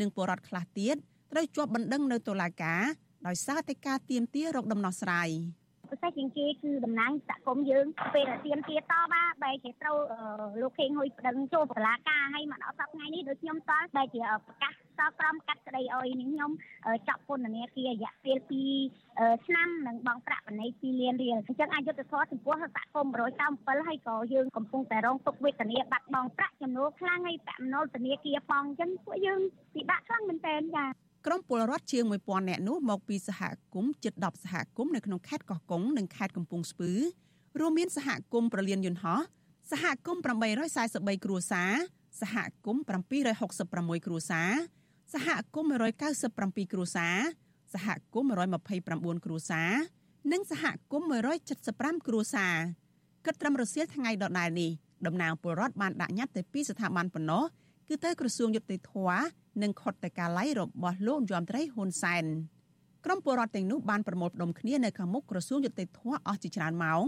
[0.00, 0.96] និងបរដ្ឋខ្លះទៀត
[1.32, 2.82] ត្រូវជាប់បណ្ដឹងនៅតុលាការ
[3.26, 5.28] ដោយសារតែការទៀមទារកដំណោះស្រាយ។
[5.94, 9.98] ពិសេសជាងគេគឺតំណាងសហគមន៍យើងពេលទៀមទាតបាបែរជាត្រូវ
[10.60, 16.50] លោកខេងហ៊ុយប្តឹងចូលតុលាការហើយមកដល់សប្តាហ៍ថ្ងៃនេះដូចខ្ញុំតើបែរជាប្រកាសសក្រមកាត់ក្តីអុយនេះខ្ញុំ
[17.08, 18.38] ចាក់ពន្ធនាគាររយៈពេល
[18.86, 23.12] 2ឆ្នាំនិងបង់ប្រាក់បណ្ណៃ2លានរៀលអញ្ចឹងអយុធធម៌ចំពោះសហគមន៍
[23.50, 29.40] 197ហើយក៏យើងកំពុងតែរងទុក្ខវេទនាបាត់បង់ប្រាក់ចំណូលខ្លាំងហើយប្រាក់ចំណូលធនាគារប៉ងអញ្ចឹងពួកយើង
[29.74, 30.84] ពិបាកខ្លាំងមែនទែនចា
[31.26, 33.42] ក្រុមពលរដ្ឋជាង1000នាក់នោះមកពីសហ
[33.74, 36.92] គមន៍ជិត10សហគមន៍នៅក្នុងខេត្តកោះកុងនិងខេត្តកំពង់ស្ពឺ
[37.60, 39.20] រួមមានសហគមន៍ប្រលានយន្តហោះ
[39.70, 41.72] សហគមន៍843គ្រួសារ
[42.20, 42.82] សហគមន៍
[43.44, 44.52] 766គ្រួសារ
[45.12, 45.68] សហគមន៍
[46.14, 47.18] 197គ្រួសារ
[47.74, 49.72] សហគមន៍129គ្រួសារ
[50.32, 51.08] និងសហគមន៍
[51.56, 52.56] 175គ្រួសារ
[53.24, 54.70] គិតត្រឹមរសៀលថ្ងៃដដែលនេះ
[55.06, 57.44] តំណាងពលរដ្ឋបានដាក់ញត្តិទៅពីស្ថាប័នប៉ុណ្ណោះ
[57.88, 58.92] គឺទៅក្រសួងយុតិធធ
[59.62, 62.24] និងខុទ្ទកាល័យរបស់លោកយមត្រីហ៊ុនសែន
[63.04, 67.04] ក្រុមពលរដ្ឋទាំងនោះបានប្រមូលផ្ដុំគ្នានៅខាងមុខក្រសួងយុតិធធអស់ជាច្រើនម៉ោង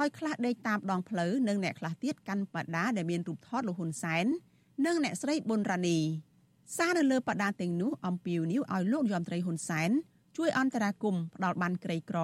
[0.00, 4.26] ដោយខ្លះដេកតាមដងផ្លូវនិងអ្នកខ្លះទៀតកាន់បដាដែលមានរូបថតលោកហ៊ុនសែន
[4.86, 5.98] និងអ្នកស្រីប៊ុនរ៉ានី
[6.76, 9.90] សារនៅលើបដាទាំងនោះអំពាវនាវឲ្យលោកយមត្រីហ៊ុនសែន
[10.36, 12.18] ជួយអន្តរាគមន៍ផ្ដល់បានក្រីក្រ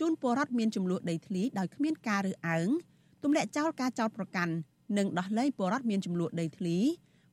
[0.00, 2.68] ជូនពលរដ្ឋមានចំនួនដីធ្លីដោយគ្មានការរើសអើង
[3.22, 4.52] ទម្លាក់ចោលការចោទប្រកាន់
[4.96, 6.76] និងដោះលែងពលរដ្ឋមានចំនួនដីធ្លី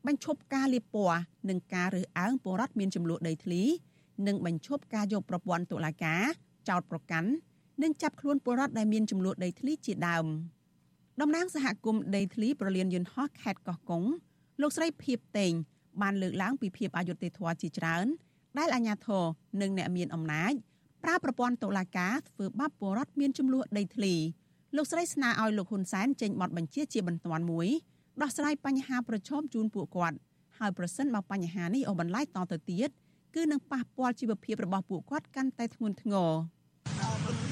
[0.08, 3.62] បញ្ឈប់ការលាបពណ៌និងការរើសអើងពលរដ្ឋមានចំនួនដីធ្លី
[4.28, 6.24] និងបញ្ឈប់ការយកប្រព័ន្ធតុលាការ
[6.70, 7.30] ចោទប្រកាន់
[7.82, 10.26] និងចាប់ខ្លួនពលរដ្ឋដែលមានចំនួនដីធ្លីជាដើម
[11.22, 14.04] តំណាងសហគមន៍ដីធ្លីប្រលានយន្តហោះខេត្តកោះកុង
[14.62, 15.54] លោកស្រីភៀបតេង
[16.02, 18.06] បានលើកឡើងពីភាពអយុត្តិធម៌ជាច្រើន
[18.58, 19.24] ដែលអាជ្ញាធរ
[19.62, 20.54] និងអ្នកមានអំណាច
[21.04, 24.14] ប្រើប្រព័ន្ធតុលាការធ្វើបាបពលរដ្ឋមានចំនួនដីធ្លី
[24.76, 27.68] លោកស្រីស្នើឲ្យលោកហ៊ុនសែនចេញបទបញ្ជាជាបន្ទាន់មួយ
[28.22, 30.18] ដោះស្រាយបញ្ហាប្រឈមជូនពួកគាត់
[30.60, 32.90] ហើយប្រសិនបើបញ្ហានេះអូបន្លាយតទៅទៀត
[33.36, 36.32] គឺនឹងប៉ះពាល់ជីវភាពរបស់ពួកគាត់កាន់តែធ្ងន់ធ្ងរ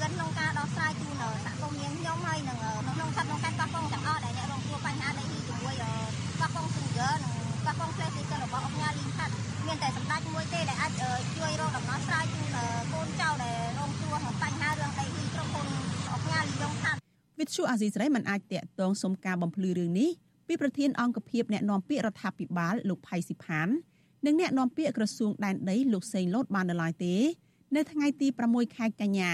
[0.00, 5.74] ក្នុងការដោះស្រាយជូនសហគមន៍នាងខ្ញុំហើយនឹងក្នុងស្ថាប័នកាត់កោះកុងទាំងអស់ដែលអ្នករងគ្រោះបញ្ហាដីនេះជាមួយ
[6.40, 7.32] កោះកុងស៊ូហ្គើនិង
[7.66, 9.32] កោះកុងផ្លេសទីសិនរបស់អង្គការលីងខាត់
[9.66, 10.92] មានតែសម្ដេចមួយទេដែលអាច
[11.38, 12.46] ជួយរកដំណោះស្រាយជូន
[12.92, 15.66] កូនចៅដែលរងគ្រោះបញ្ហារឿងដីនេះក្រុមហ៊ុន
[16.12, 16.98] អង្គការលីងខាត់
[17.38, 20.10] វិទ្យុអាស៊ីសេរីមិនអាចតាក់ទងសុំការបំភ្លឺរឿងនេះ
[20.52, 23.68] ពីប្រធានអង្គភិបអ្នកណែនាំពាក្យរដ្ឋាភិបាលលោកផៃស៊ីផាន
[24.26, 27.14] និងអ្នកណែនាំពាក្យក្រសួងដែនដីលោកសេងលូតបាននៅឡើយទេ
[27.76, 29.32] នៅថ្ងៃទី6ខែកញ្ញា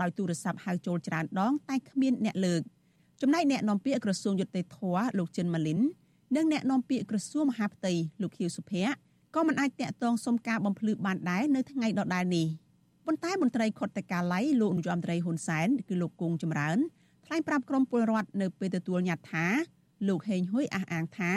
[0.00, 2.62] ដោយទូរស័ព្ទហៅចូលច្រើនដង តែគ្មានអ្នកលើក
[3.20, 4.78] ចំណែកអ្នកនាំពាក្យក្រសួងយុតិធធ
[5.18, 5.80] លោកចិនម៉ាលីន
[6.36, 7.92] និងអ្នកនាំពាក្យក្រសួងមហាផ្ទៃ
[8.22, 8.92] លោកខៀវសុភ័ក្រ
[9.34, 12.46] ក៏មិនអាចតាក់ទងសុំការបំភ្លឺបានដែរនៅថ្ងៃដដែលនេះ
[13.06, 16.78] ប៉ុន្តែមន្ត្រីខុទ្ទកាល័យលោកនាយរដ្ឋមន្ត្រីហ៊ុនសែនគឺលោកគង់ចម្រើន
[17.26, 19.46] ថ្លែងប្រាប់ក្រុមពលរដ្ឋនៅពេលទទួលញត្តិថា
[20.06, 21.32] លោកហេងហ៊ុយអះអាងថា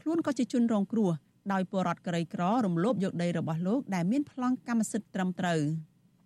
[0.00, 1.10] ខ្លួនក៏ជាជនរងគ្រោះ
[1.52, 5.60] ដោយពលរដ្ឋក្រីក្ររំលោភយកដីរបស់លោកដែលមានប្លង់កម្មសិទ្ធិត្រឹមត្រូវ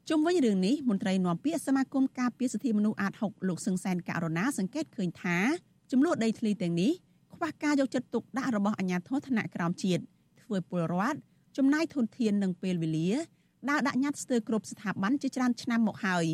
[0.09, 5.37] ជុំវិញរឿងនេះមន្ត្រីនាំពាក្យសមាគមការពារសិទ្ធិមនុស្សអាត6លោកសឹងសែនករណាសង្កេតឃើញថា
[5.93, 6.93] ចំនួនដីធ្លីទាំងនេះ
[7.35, 10.03] ខ្វះការយកចិត្តទុកដាក់របស់អាជ្ញាធរថ្នាក់ក្រោមជាតិ
[10.43, 11.19] ធ្វើពលរដ្ឋ
[11.57, 13.11] ចំណាយធនធាននិងពេលវេលា
[13.71, 16.25] ដើរដាក់ញត្តិស្ទើរគ្រប់ស្ថាប័នជាច្រើនឆ្នាំមកហើយ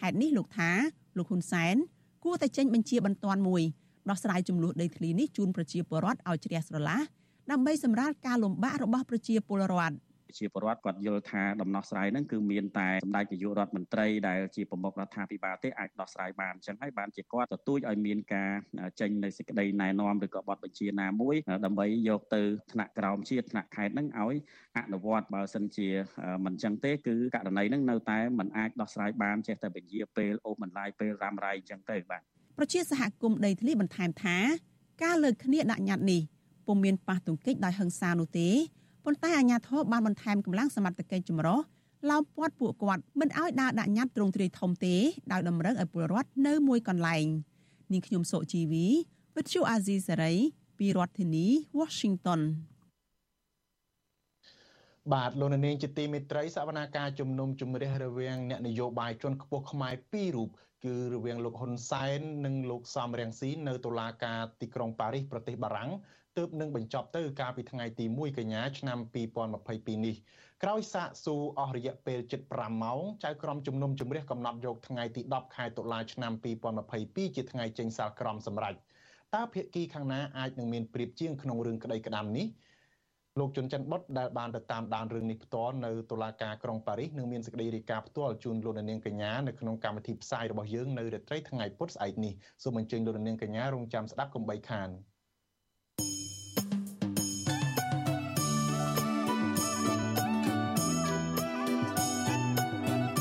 [0.00, 0.70] ហេតុនេះលោកថា
[1.16, 1.76] លោកហ៊ុនសែន
[2.24, 3.62] គួរតែចេញបញ្ជាបន្ទាន់មួយ
[4.10, 7.00] ដោះស្រាយចំនួនដីធ្លីនេះជូនប្រជាពលរដ្ឋឲ្យជ្រះស្រឡះ
[7.50, 9.96] ដើម្បីសម្រាលការលំបាករបស់ប្រជាពលរដ្ឋ
[10.38, 18.50] ជាពលរដ្ឋគាត់យល់ថាដំណោះស្រាយហ្នឹងគឺមានតែសម្ដេចនាយករដ្ឋមន្ត្រីដែលជាប្រមុខរដ្ឋាភិបាលទេអាចដោះស្រាយបានអញ្ចឹងហើយបានជាគាត់ទទូចឲ្យមានការ
[19.00, 21.36] ចេញនៅសេចក្តីណែនាំឬក៏បទបញ្ជាណាមួយ
[21.66, 24.36] ដើម្បីយកទៅថ្នាក់ក្រោមជាតិថ្នាក់ខេត្តហ្នឹងឲ្យ
[24.78, 25.88] អនុវត្តបើសិនជា
[26.44, 32.22] មិនអញ្ចឹងទេគឺករណីហ្នឹងនៅតែមិនអាចដោះស្រាយបានចេះតែពជាពេលអូបន្លាយពេលរ៉ាំរ៉ៃអញ្ចឹងទៅបាទ
[32.56, 34.36] ប្រជាសហគមន៍ដីធ្លីបន្ថែមថា
[35.02, 36.20] ការលើកគ្នាដាក់ញត្តិនេះ
[36.66, 38.48] ពុំមានប៉ះទង្គិចដោយហិង្សានោះទេ
[39.04, 41.58] ប៉ុន្តែអាជ្ញាធរបានបន្ថែមកម្លាំងសមត្ថកិច្ចចម្រុះ
[42.10, 44.94] ឡោមព័ទ្ធពួកគាត់មិនឲ្យដើរដាក់ញត្តិត្រង់ទ្រាយធំទេ
[45.32, 47.26] ដោយតម្រូវឲ្យពលរដ្ឋនៅមួយកន្លែង
[47.92, 48.86] នាងខ្ញុំសុជីវី
[49.36, 50.34] វិទ្យុអាស៊ីសេរី
[50.78, 51.46] ពីរដ្ឋធានី
[51.78, 52.40] Washington
[55.12, 60.48] បាទលោកនាងជាទីមេត្រីសវនាការជំនុំជម្រះរវាងអ្នកនយោបាយជាន់ខ្ពស់ខ្មែរពីររូប
[60.84, 65.90] គឺរវាងលោកហ៊ុនសែននិងលោកសំរងស៊ីនៅតុលាការទីក្រុងប៉ារីសប្រទេសបារាំង
[66.36, 68.98] ទើបនឹងបញ្ចប់ទៅកាលពីថ្ងៃទី1កញ្ញាឆ្នាំ
[69.52, 70.16] 2022នេះ
[70.62, 72.18] ក្រោយសាកសួរអស់រយៈពេល
[72.50, 76.32] 75ម៉ោងចៅក្រមជំនុំជម្រះកំណត់យកថ្ងៃទី10ខែតុលាឆ្នាំ
[76.84, 78.74] 2022ជាថ្ងៃចេញសាលក្រមសម្រេច
[79.34, 82.46] តើភាគីខាងណាអាចនឹងមានព្រៀបជាងក្នុងរឿងក្តីក្តាំនេះ
[83.38, 94.90] លោកជុនច័ន្ទបុតដែលបានទៅតាមដានរឿងនេះផ្ទាល់នៅតុលាការក្រុងប៉ារីសនឹងមានសេចក្តីរាយការណ៍ផ្ទាល់ជូនលោកនាងកញ្ញានៅក្នុងកម្មវិធីផ្សាយរបស់យើងនៅរាត្រីថ្ងៃពុធស្អែកនេះសូមអញ្ជើញលោកនាងកញ្ញារងចាំស្ដាប់កុំបីខាន។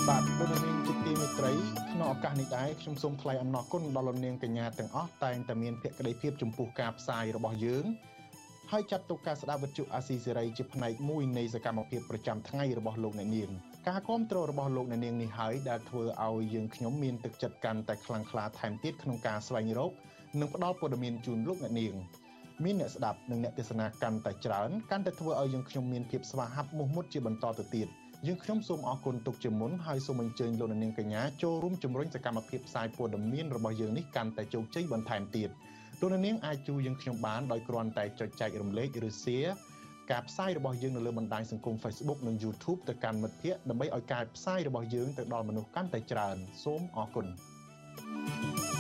[0.08, 1.52] បាទលោកនាងជាទីមេត្រី
[1.92, 7.86] ក្នុងឱកាសនេះដែរខ្ញុំសូមថ្លែងអំណរគុណដល់លោកនាងកញ្ញាទាំងអស់តែងតែមានភក្ដីភាពចំពោះការផ្សាយរបស់យើង
[8.74, 13.50] ហើយចាត់ទុកការស្ដាប់វិទ្យុអាស៊ីសេរីជាផ្នែកមួយនៃសកម្មភាពប្រចាំថ្ងៃរបស់លោកអ្នកនាង
[13.88, 19.92] ការគ្រប់គ្រងរបស់លោកអ្នកនាងនេះហើយដែលធ្វើឲ្យយើងខ្ញុំមានទឹកចិត្តកាន់តែខ្លាំងក្លាថែមទៀតក្នុងការស្វែងរក
[20.40, 21.94] និងផ្តល់ព័ត៌មានជូនលោកអ្នកនាង
[22.64, 27.88] មានអ្នកស្ដាប់និងអ្នកទេសនាកាន់តែច្រើនកាន់តែធ្វើឲ្យយើងខ្ញុំមានភាពស្វាហាប់មោះមុតជាបន្តទៅទៀត
[28.28, 35.50] យើងខ្ញុំសូមអរគុណទុកជាមុនហើយសូមអញ្ជើញលោកនាងកញ្ញាចូលរួមជំរុញសកម្មភាពផ្សាយព័ត៌មានរបស់យើងនេះកាន់តែជោគជ័យបន្ថែមទៀត
[36.02, 39.54] លោកនាងអាចជួយយើងខ្ញុំបានដោយគ្រាន់តែចុចចែករំលែកឬ share
[40.12, 47.28] ការផ្សាយរបស់យើងនៅលើបណ្ដាញសង្គម Facebook និង YouTube ទៅកាន់មិត្តភ័ក្តិដើម្បីឲ្យការផ្សាយរបស់យើងទៅដល់មនុស្សកាន់តែច្រើន សូមអរគុណ
[48.32, 48.71] thank you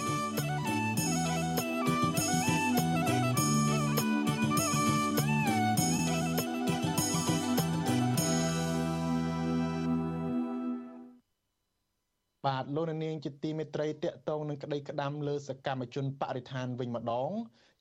[12.48, 17.32] បាទលោកនាងជាទីមេត្រីតកតងនឹងក្តីក្តាំលើសកម្មជនបរិស្ថានវិញម្ដង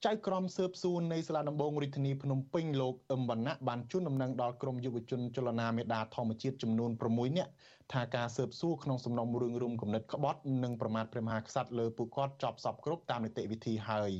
[0.07, 7.51] ចៅក្រមស៊ើបសួរនៃសាលាដំបងរាជធានីភ្នំពេញលោកអឹមវណ្ណៈបានជូនដំណឹងដល់ក្រមយុវជនចលនាមេដាធម្មជាតិចំនួន6នាក់
[7.92, 14.12] ថាការស៊ើបសួរក្នុងសំណុំរឿងរួមគំនិតក្បត់និងប្រមាថព្រះមហាក្សត្រលើពួកគាត់ចប់សពគ្រប់តាមនីតិវិធីហើយ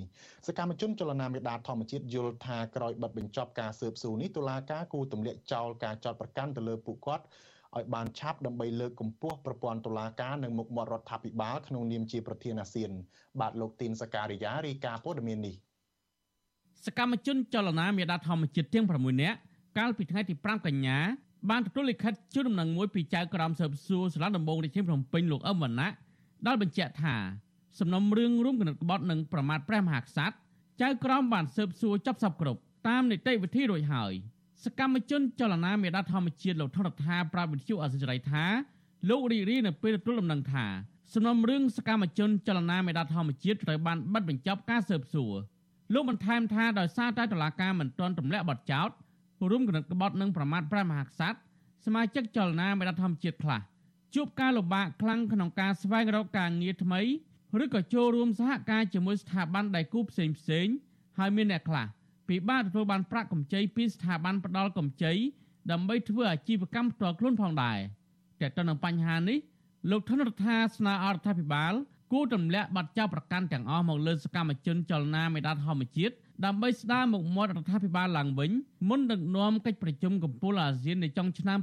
[0.46, 7.24] សកម្មជនចលនាមេដាធម្មជាតិយល់ថាក្រោយបិទបញ្ចប់ការស៊ើបសួរនេះតុលាការគូទម្លាក់ចោលការចោទប្រកាន់ទៅលើពួកគាត់
[7.76, 12.90] ឲ្យបានឆាប់ដើម្បីលើកកម្ពស់ប្រព័ន្ធតុលាការនិងមុខមាត់រដ្ឋាភិបាលក្នុងនាមជាប្រធានអាស៊ាន
[13.40, 15.54] បាទលោកទីនសការីយ៉ារាយការណ៍ព័ត៌មាននេះ
[16.87, 19.38] សកម្មជនចលនាមេដាធម្មជាតិទាំង6នាក់
[19.78, 20.98] កាលពីថ្ងៃទី5កញ្ញា
[21.50, 25.90] បានទទួលលិខិតជូនដំណឹងមួយពីចៅក្រមស៊ើបសួរសាលាដំបងរាជធានីភ្នំពេញលោកអឹមវណ្ណៈ
[26.46, 27.16] ដែលបញ្ជាក់ថា
[27.78, 30.37] សំណុំរឿងរួមគណិតក្បត់និងប្រមាថព្រះមហាក្សត្រ
[30.83, 34.12] ចៅក្រមបានស៊ើបសួរចាប់សពគ្រប់តាមនីតិវិធីរួចហើយ។
[34.64, 38.44] សកម្មជនចលនាមេដាធម្មជាតិលោកថនរដ្ឋាប្រាប់វិទ្យុអសិរ័យថា
[39.09, 40.66] លោករីរីនៅពេលទទួលដំណឹងថា
[41.14, 45.35] សំណុំរឿងសកម្មជនចលនាមេដាធម្មជាតិត្រូវបានបិទបញ្ចប់ការស៊ើបសួរ
[45.94, 48.88] លោកបន្ថែមថាដោយសារតែតុលាការមិនទាន់ទម្លាក់បទចោទ
[49.51, 51.38] រួមគណិតក្បត់និងប្រមាថព្រះមហាក្សត្រ
[51.85, 53.61] សមាជិកចលនាមេដាធម្មជាតិខ្លះ
[54.14, 57.01] ជួបការលំបាកខ្លាំងក្នុងការស្វែងរកការងារថ្មី
[57.62, 60.66] ឬក៏ចូលរួមសហការជាមួយស្ថាប័នដៃគូផ្សេងផ្សេង
[61.18, 61.87] ហើយមានអ្នកខ្លះ
[62.31, 65.12] ពិបាកទទួលបានប្រាក់កម្ចីពីស្ថាប័នផ្ដល់កម្ចី
[65.71, 67.79] ដើម្បីធ្វើអាជីវកម្មផ្ទាល់ខ្លួនផងដែរ
[68.40, 69.38] តែទៅនឹងបញ្ហានេះ
[69.90, 71.73] លោកធនរដ្ឋាស្នើអរដ្ឋាភិបាល
[72.12, 76.14] គួរទម្លាក់បាត់ចោលប្រកាន់ទាំងអស់មកលើសកម្មជនចលនាមេដាធម្មជាតិ
[76.45, 78.51] ដើម្បីស្ដារមុខមាត់រដ្ឋាភិបាលឡើងវិញ
[78.88, 81.59] មុនដឹកនាំកិច្ចប្រជុំកំពូលអាស៊ាននៅចុងឆ្នាំ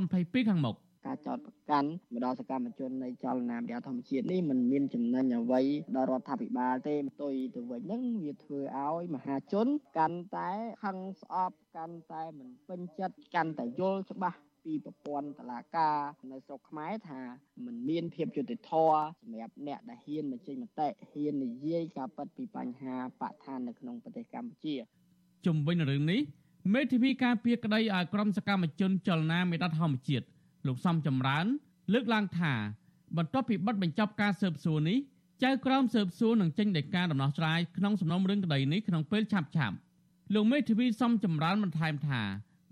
[0.00, 5.61] 2022ខាងមុខ ការចោតប្រកាន់មកដល់សកម្មជននៃចលនាមេដាធម្មជាតិនេះมันមានចំណេញអ្វី
[5.95, 9.67] ដល់រដ្ឋាភិបាលទេផ្ទុយទៅវិញហ្នឹងវាធ្វើឲ្យមហាជន
[9.97, 10.49] កាន់តែ
[10.83, 15.97] ខឹងស្អប់កាន់តែមិនពេញចិត្តកាន់តែយល់ច្បាស់ពីប្រព័ន្ធតឡាការ
[16.31, 17.21] នៅស្រុកខ្មែរថា
[17.65, 24.75] มันមានភាពយុត្តិធម៌សម្រាប់អ្នកដែលហ៊ានបញ្ចេញមតិហ៊ាននិយាយការពិតពីបញ្ហាបកឋាននៅក្នុងប្រទេសកម្ពុជា
[25.45, 26.21] ជំវិញរឿងនេះ
[26.73, 30.25] មេធាវីការពារក្តីឲ្យក្រុមសកម្មជនចលនាមេដាធម្មជាតិ
[30.66, 31.46] លោកសំចម្រើន
[31.92, 32.52] លើកឡើងថា
[33.16, 34.98] បន្ទាប់ពីបិទបញ្ចប់ការស៊ើបសួរនេះ
[35.42, 39.76] ចៅក្រមស៊ើបសួរនឹងចេញដីកាដំណោះស្រាយក្នុងសំណុំរឿងក្តីនេះក្នុងពេលឆាប់ឆាប់
[40.34, 42.20] លោកមេធាវីសំចម្រើនបន្ថែមថា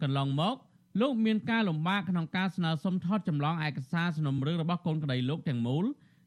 [0.02, 0.56] កន្លងមក
[1.00, 5.84] លោកមានការលំបាកក្នុងការស្នើសុំថតចម្លងឯកសារសំណុំរឿងរបស់កូនក្តីលោកទាំងមូល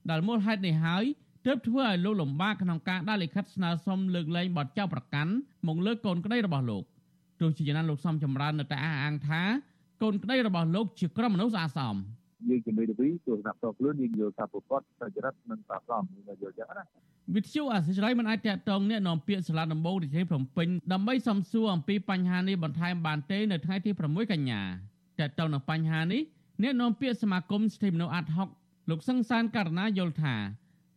[0.10, 1.04] ដែលមូលហេតុនេះហើយ
[1.46, 5.32] ទើបធ្វើឲ្យលោកលំបាកក្នុងការដាក់លិខិតស្នើសុំលើកលែងបទចោទប្រកាន់
[5.68, 6.84] មកលើកូនក្តីរបស់លោក
[7.40, 9.42] ទោះជាយ៉ាងណាលោកសំចម្រើននៅតែអះអាងថា
[10.04, 11.96] កូនក្តីរបស់លោកជាក្រុមមនុស្សស្អាតស្អំ
[12.50, 16.84] យើងជាមេធាវីទស្សនៈផ្ទាល់ខ្លួនយើងយល់ថាប្រកបសច្ចរិតនិងស្អាតស្អំយើងយល់ចឹងណា
[17.36, 24.62] វិទ្យុអសិរ័យមិនអាចតាក់ទងអ្នកនាំពាក្យសាលាដំបងរាជធានីភ្នំពេញដើម្បីសំសួរអំពីបញ្ហានេះបន្ថែមបានទេនៅថ្ងៃទី6កញ្ញា
[25.20, 26.22] តាក់ទងនឹងបញ្ហានេះ
[26.64, 28.50] អ្នកនាំពាក្យសមាគមសិទ្ធិមនុស្សអាត់ហុក
[28.90, 30.36] លោកសង្សានករណាយល់ថា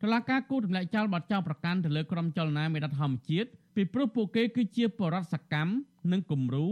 [0.02, 5.72] តឡាការគូទម្លាក់ចោលបទចោលប្រកាន់ទៅលើក្រុមចលនាមេដាធម្មជាតិពីព្រោះពួកគេគឺជាបរិវត្តសកម្ម
[6.12, 6.66] និងគំរូ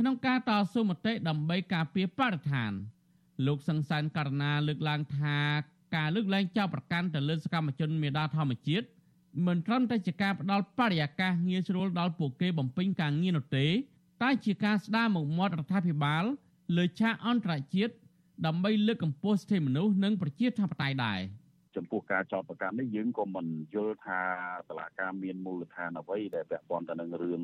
[0.00, 2.72] ក្នុងការតស៊ូមតិដើម្បីការពារបរិស្ថាន
[3.46, 5.38] លោកសង្សានករណាលើកឡើងថា
[5.96, 8.86] ការលើកលែងចោលប្រកាន់ទៅលើសកម្មជនមេដាធម្មជាតិ
[9.46, 13.66] មិនត្រឹមតែជាការផ្ដល់បរិយាកាសងាយស្រួលដល់ពួកគេបំពេញការងារនោះទេ
[14.22, 16.24] តែជាការស្ដារមុខមាត់រដ្ឋាភិបាល
[16.76, 17.92] លើឆាកអន្តរជាតិ
[18.46, 21.20] ដើម្បីលើកកម្ពស់សិទ្ធិមនុស្សនិងប្រជាធិបតេយ្យដែរ
[21.78, 24.20] ចំពោះការចោទប្រកាន់នេះយើងក៏មិនយល់ថា
[24.68, 27.40] តឡាការមានមូលដ្ឋានអ្វីដែលពាក់ព័ន្ធទៅនឹងរឿង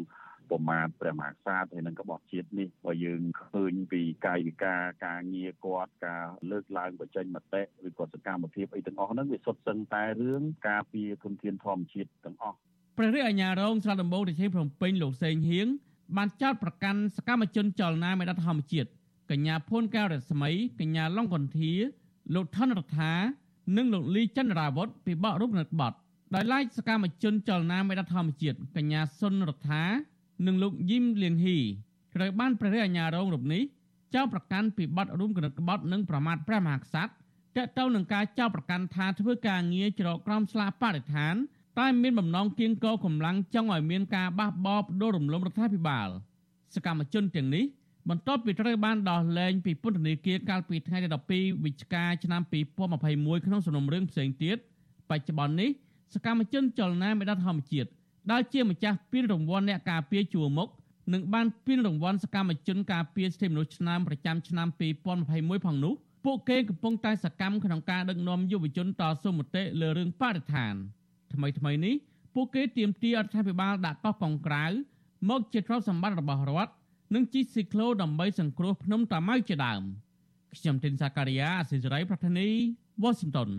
[0.51, 12.57] ប្រមាថព្រះមហាក្សត្រហើយនឹងក្បត់ជាតិនេះបើយើងឃើញពីកាយវិការការងារគាត់ការលើកឡើងបញ្ចេញមតិឬក៏សកម្មភាពអីទាំងអស់ហ្នឹងវាសុទ្ធសឹងតែរឿងការពារគុណធានធម្មជាតិទាំងអស់
[12.99, 15.67] ព្រះរាជអាជ្ញារងស្រុកដំបងរាជធានីភ្នំពេញលោកសេងហៀង
[16.17, 18.89] បានចោទប្រកាន់សកម្មជនចលនាមេដាធម្មជាតិ
[19.31, 21.73] កញ្ញាភួនកែវរស្មីកញ្ញាឡុងកន្ធា
[22.35, 23.13] លោកថនរដ្ឋា
[23.77, 25.93] និងលោកលីចន្ទរាវុធពីបករូបនិតបត
[26.35, 29.85] ដោយឡែកសកម្មជនចលនាមេដាធម្មជាតិកញ្ញាសុនរដ្ឋា
[30.47, 31.59] និងលោកយីមលៀងហ៊ី
[32.15, 33.63] ត្រូវបានព្រះរាជអាជ្ញារងរូបនេះ
[34.15, 37.11] ចោទប្រកាន់ពីបទរួមគំនិតក្បត់និងប្រមាថព្រះមហាក្សត្រត
[37.57, 41.35] កតទៅនឹងការចោទប្រកាន់ថាធ្វើការងារច្រកក្រោមស្លាកបរិស្ថាន
[41.79, 46.09] តែមានបំណងគៀងគរកម្លាំងចង់ឲ្យមានការបះបោរផ្ដួលរំលំរដ្ឋាភិបាល
[46.75, 47.65] សកម្មជនទាំងនេះ
[48.11, 52.43] បន្ទាប់ពីត្រូវបានដោះលែងពីពន្ធនាគារកាលពីថ្ងៃទី12វិច្ឆិកាឆ្នាំ
[52.93, 54.57] 2021ក្នុងសំណុំរឿងផ្សេងទៀត
[55.11, 55.71] បច្ចុប្បន្ននេះ
[56.15, 57.89] សកម្មជនចលនាមេដាធម្មជាតិ
[58.31, 60.69] ដែលជាម្ចាស់ពានរង្វាន់អ្នកការពារជួរមុខ
[61.13, 64.69] និងបានពានរង្វាន់សកម្មជនការពារសិទ្ធិមនុស្សឆ្នាំប្រចាំឆ្នាំ
[65.17, 70.75] 2021ផងនោះពួកគេកំពុងតែសកម្មក្នុងការដឹកនាំយុវជនតស៊ូមតិលើរឿងបរិស្ថាន
[71.35, 71.95] ថ្មីថ្មីនេះ
[72.35, 74.65] ពួកគេទាមទាររដ្ឋាភិបាលដាក់កោះកុងក្រៅ
[75.31, 76.73] មកជាទ្រព្យសម្បត្តិរបស់រដ្ឋ
[77.15, 79.83] និងជីស៊ីក្លូដើម្បីសង្គ្រោះភ្នំតាម៉ៅជាដើម
[80.59, 82.49] ខ្ញុំទីនសាការីយ៉ាអសិរ័យប្រធានី
[83.03, 83.51] វ៉ាស៊ីនតោន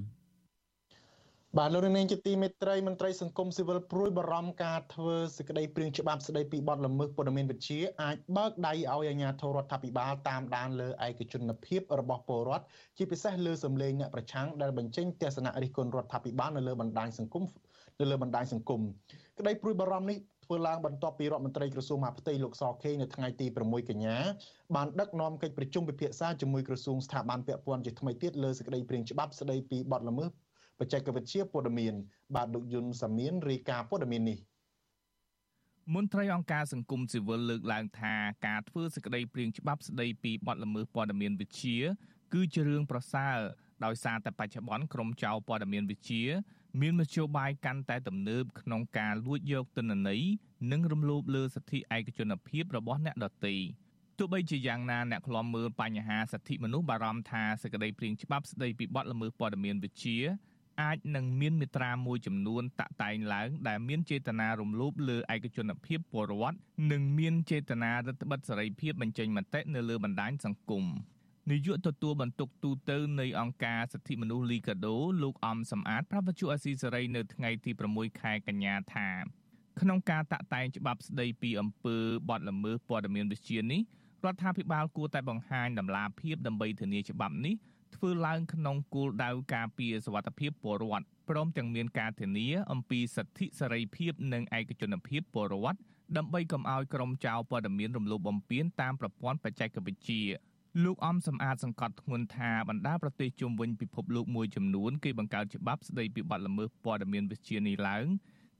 [1.58, 12.66] បាទលោកនាងជាទីមេត្រីមន្ត្រីសង្គមស៊ីវិលព្រួយបារម្ភការធ្វើសេចក្តីព្រាងច្បាប់ស្តីពីបទល្មើសព័ត៌មានវិទ្យាអាចបើកដៃឲ្យអាជ្ញាធររដ្ឋាភិបាលតាមដានលើឯកជនភាពរបស់ពលរដ្ឋ
[12.98, 17.44] ជាពិសេសលើសម្លេងអ្នកប្រឆាំងដែលបញ្ចេញទស្សនៈរិះគន់រដ្ឋាភិបាលនៅលើបណ្ដាញសង្គម
[18.00, 18.82] នៅលើបណ្ដាញសង្គម
[19.40, 24.18] ក្តីព្រួយបារម្ភនេះ ធ្វើឡើងបន្ទាប់ពីរដ្ឋមន្ត្រីក្រសួងមហាផ្ទៃលោកសខេងនៅថ្ងៃទី6កញ្ញា
[24.76, 30.30] បានដឹកនាំកិច្ចប្រជុំពិភាក្សាជាមួយក្រសួងស្ថាប័នពាក់ព័ន្ធជាថ្មីទៀតលើសេចក្តីព្រាងច្បាប់ស្តីពីបទល្មើស
[30.80, 31.94] បច្ចេកវិទ្យាព័ត៌មាន
[32.36, 34.40] បាទលោកយុនសាមៀនរាយការណ៍ព័ត៌មាននេះ
[35.96, 38.14] មន្ត្រីអង្គការសង្គមស៊ីវិលលើកឡើងថា
[38.48, 41.80] ការធ្វើសេចក្តីព្រាងច្បាប់ស្តីពីបទល្មើសព័ត៌មានវិទ្យា
[42.34, 43.38] គឺជារឿងប្រសើរ
[43.86, 46.24] ដោយសារតែបច្ចុប្បន្នក្រមចៅព័ត៌មានវិទ្យា
[46.82, 50.22] មានមធ្យោបាយកាន់តែទំនើបក្នុងការលួចយកទិន្នន័យ
[50.72, 53.56] និងរំលោភលើសិទ្ធិឯកជនភាពរបស់អ្នកដទៃ
[54.18, 60.20] ទោះបីជាយ៉ាងណាអ្នកខ្លំមើលបញ្ហាសិទ្ធិមនុស្សបារម្ភថាសេចក្តីព្រាងច្បាប់ស្តីពីបទល្មើសព័ត៌មានវិទ្យា
[60.82, 66.58] អាចនឹងមានមេត្រាមួយចំនួនតាក់តែងឡើង ដែលមានចេតនារំលោភលើឯកជនភាពពលរដ្ឋ
[66.92, 70.86] និងមានចេតនារឹតបន្តឹងសេរីភាពបញ្ចេញមតិនៅលើបណ្ដាញសង្គម
[71.52, 79.10] នាយកទទួលបន្ទុកទូតនៃអង្គការសិទ្ធិមនុស្សលីកាដូលោកអំសំអាតប្រាប់វិទ្យុអស៊ីសេរីនៅថ្ងៃទី6ខែកញ្ញាថា
[79.82, 81.98] ក្នុងការតាក់តែងច្បាប់ស្ដីពីអំពើ
[82.30, 83.82] បទល្មើសព័ត៌មានវិទ្យានេះ
[84.26, 87.56] រដ្ឋាភិបាលគួរតែបង្ហាញដំណាភាពដើម្បីធានាច្បាប់នេះ
[87.96, 95.80] ធ្វើឡើងក្នុងគោលដៅការពារសវត្ថភាពពលរដ្ឋព្រមទាំងមានការធានាអំពីសិទ្ធិសេរីភាពនិងឯកជនភាពពលរដ្ឋ
[96.18, 100.24] ដើម្បីកុំឲ្យក្រុមចៅព័ត៌មានរំលោភបំពានតាមប្រព័ន្ធបច្ចេកវិទ្យា
[100.84, 108.06] លោកអំសំអាតសង្កត់ធ្ងន់ថាបណ្ដាប្រទេសជុំវិញពិភពលោកមួយចំនួនគេបង្កើតច្បាប់ស្ដីពីបទល្មើសព័ត៌មានវិទ្យានេះឡើង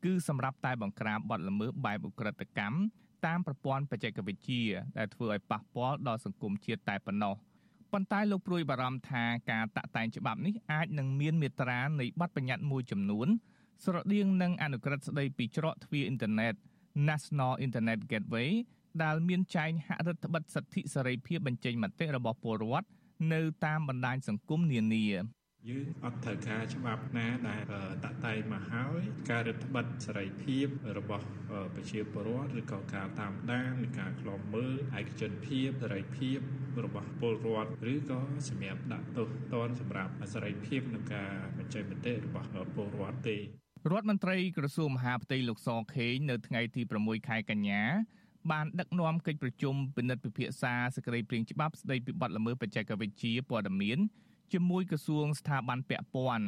[0.04, 2.78] គឺសម្រាប់តែបង្ក្រាបបទល្មើសបែបឧក្រិដ្ឋកម្ម
[3.26, 4.64] តាមប្រព័ន្ធបច្ចេកវិទ្យា
[4.98, 7.36] ដែលធ្វើឲ្យប៉ះពាល់ដល់សង្គមជាតិតែប៉ុណ្ណោះ។
[7.92, 13.28] ប៉ុន្តែលោកព្រួយបារម្ភថាការតាក់តែងច្បាប់នេះអាចនឹងមានមេត្រានៃបទបញ្ញត្តិមួយចំនួន
[13.86, 16.54] ស្រដៀងនឹងអនុក្រឹត្យស្ដីពីច្រកទ្វារអ៊ីនធឺណិត
[17.10, 18.50] National Internet Gateway
[19.04, 22.88] ដែលមានចែងហរដ្ឋបិទសិទ្ធិសេរីភាពបញ្ចេញមតិរបស់ពលរដ្ឋ
[23.34, 25.06] នៅតាមបណ្ដាញសង្គមនានា
[25.70, 27.62] យើងអត់ត្រូវការច្បាប់ណាដែល
[28.06, 30.66] តាក់តែងមកហើយការរដ្ឋបတ်សេរីភាព
[30.98, 31.26] របស់
[31.76, 36.38] ប្រជាពលរដ្ឋឬក៏ការតាមដានឬការខ្លំមើលឯកជនភាពសេរីភាព
[36.86, 43.42] របស់ពលរដ្ឋឬក៏សម្រាប់ដាក់ទោសទណ្ឌសម្រាប់សេរីភាពក្នុងការបញ្ចេញមតិរបស់ពលរដ្ឋទេរ
[44.00, 47.84] ដ្ឋមន្ត្រីក្រសួងមហាផ្ទៃលោកសខេងនៅថ្ងៃទី6ខែកញ្ញា
[48.52, 54.00] បានដឹកនាំកិច្ចប្រជុំពិនិត្យពិភាក្សាសេចក្តីព្រាងច្បាប់ស្តីពីបទល្មើសបច្ចេកវិទ្យាព័ត៌មាន
[54.54, 56.48] ជាមួយក្រសួងស្ថាប័នពាក់ព័ន្ធ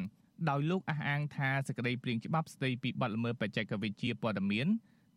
[0.50, 4.68] ដោយលោកអះអាងថាសេចក្តីព្រាងច្បាប់ស្តីពីបទល្មើសបច្ចេកវិទ្យាព័ត៌មាន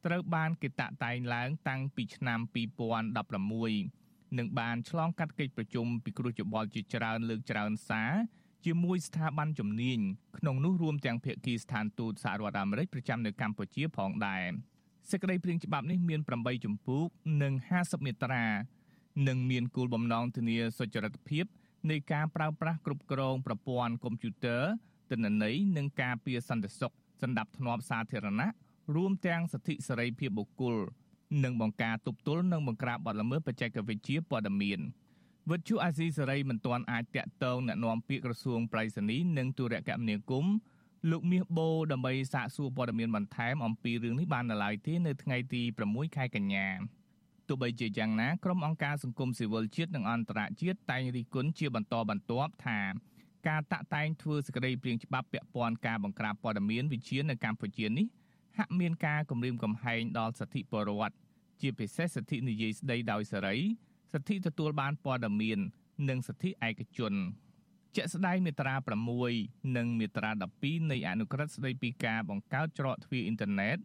[0.07, 2.41] ត្រូវបានគេតាក់តែងឡើងតាំងពីឆ្នាំ
[3.19, 8.13] 2016និងបានឆ្លងកាត់កិច្ចប្រជុំពិគ្រោះយោបល់ជាច្រើនលើកច្រើនសារ
[8.67, 9.99] ជាមួយស្ថាប័នជំនាញ
[10.39, 14.45] ក្នុងនោះរួមទាំងភាគីស្ថានទូតសហរដ្ឋអាមេរិកប្រចាំនៅកម្ពុជាផងដែរ
[15.11, 17.07] សេចក្តីព្រាងច្បាប់នេះមាន8ជំពូក
[17.43, 18.45] និង50មាត្រា
[19.29, 21.45] និងមានគោលបំណងធានាសុចរិតភាព
[21.91, 24.63] នៃការប្រើប្រាស់គ្រប់គ្រងប្រព័ន្ធកុំព្យូទ័រ
[25.11, 26.93] ទិន្នន័យនិងការពារសន្តិសុខ
[27.23, 28.49] សណ្ដាប់ធ្នាប់សាធារណៈ
[28.95, 30.77] រួមទាំងសិទ្ធិសេរីភាពបុគ្គល
[31.45, 34.81] និងបង្ការទប់ទល់និងបង្ក្រាបបទល្មើសបច្ចេកវិទ្យាព័ត៌មាន
[35.51, 40.55] វិទ្យុអាស៊ីសេរីមិនទាន់អាចតាក់ទងណែនាំពាក្យក្រសួងប្រៃសណីនិងទូរគមនាគមន៍
[41.09, 46.67] លោកមាសបូដើម្បីសាកសួរព័ត៌មានបន្ថែមអំពីរឿងនេះបាននៅឡើយទេនៅថ្ងៃទី6ខែកញ្ញា
[47.49, 52.81] ទោះបីជាយ៉ាងណាក្រុមអង្គការសង្គមស៊ីវិលជាតិនិងអន្តរជាតិតែងរិះគន់ជាបន្តបន្ទាប់ថា
[53.49, 58.07] ការតាក់តែងធ្វើសេចក្តីព្រាងច្បាប់ពាក់ព័ន្ធការបង្ក្រាបព័ត៌មានវិជានៅកម្ពុជានេះ
[58.59, 61.15] ហាក់មានការគំរាមកំហែងដល់សិទ្ធិពលរដ្ឋ
[61.61, 63.57] ជាពិសេសសិទ្ធិនិយាយស្ដីដោយសេរី
[64.13, 65.59] សិទ្ធិទទួលបានព័ត៌មាន
[66.09, 67.15] និងសិទ្ធិឯកជន
[67.97, 68.75] ជាក់ស្ដែងមាត្រា
[69.25, 70.31] 6និងមាត្រា
[70.61, 73.77] 12នៃអនុក្រឹត្យស្ដីពីការបង្កើតច្រកទ្វារអ៊ីនធឺណិត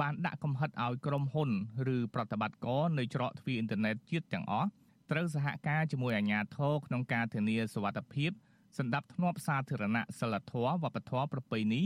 [0.00, 1.50] បានដាក់កំហិតឲ្យក្រុមហ៊ុន
[1.94, 4.68] ឬប្រតិបត្តិការនៅច្រកទ្វារអ៊ីនធឺណិតជាតិទាំងអស់
[5.10, 8.30] ត្រូវសហការជាមួយអាជ្ញាធរក្នុងការធានាសុវត្ថិភាព
[8.78, 11.82] សន្តិភាពសាធារណៈសិលធម៌វប្បធម៌ប្រពៃណី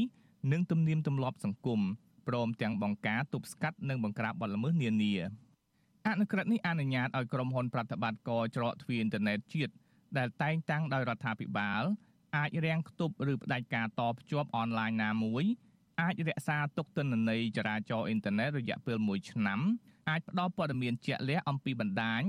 [0.53, 1.81] និងទំនៀមទម្លាប់សង្គម
[2.29, 5.15] ព្រមទាំងបង្ការទប់ស្កាត់និងបង្ក្រាបបទល្មើសនានា
[6.07, 9.73] អនុក្រឹត្យនេះអនុញ្ញាតឲ្យក្រុមហ៊ុនប្រតិបត្តិការច្រកទ្វារអ៊ីនធឺណិតជាតិ
[10.19, 11.83] ដែលតែងតាំងដោយរដ្ឋាភិបាល
[12.37, 15.45] អាចរាំងខ្ទប់ឬផ្ដាច់ការតភ្ជាប់អនឡាញណាមួយ
[16.01, 19.61] អាចរក្សាទុកទិន្នន័យចរាចរណ៍អ៊ីនធឺណិតរយៈពេល1ឆ្នាំ
[20.09, 22.23] អាចផ្ដល់ព័ត៌មានជាក់លាក់អំពីបណ្ដាញ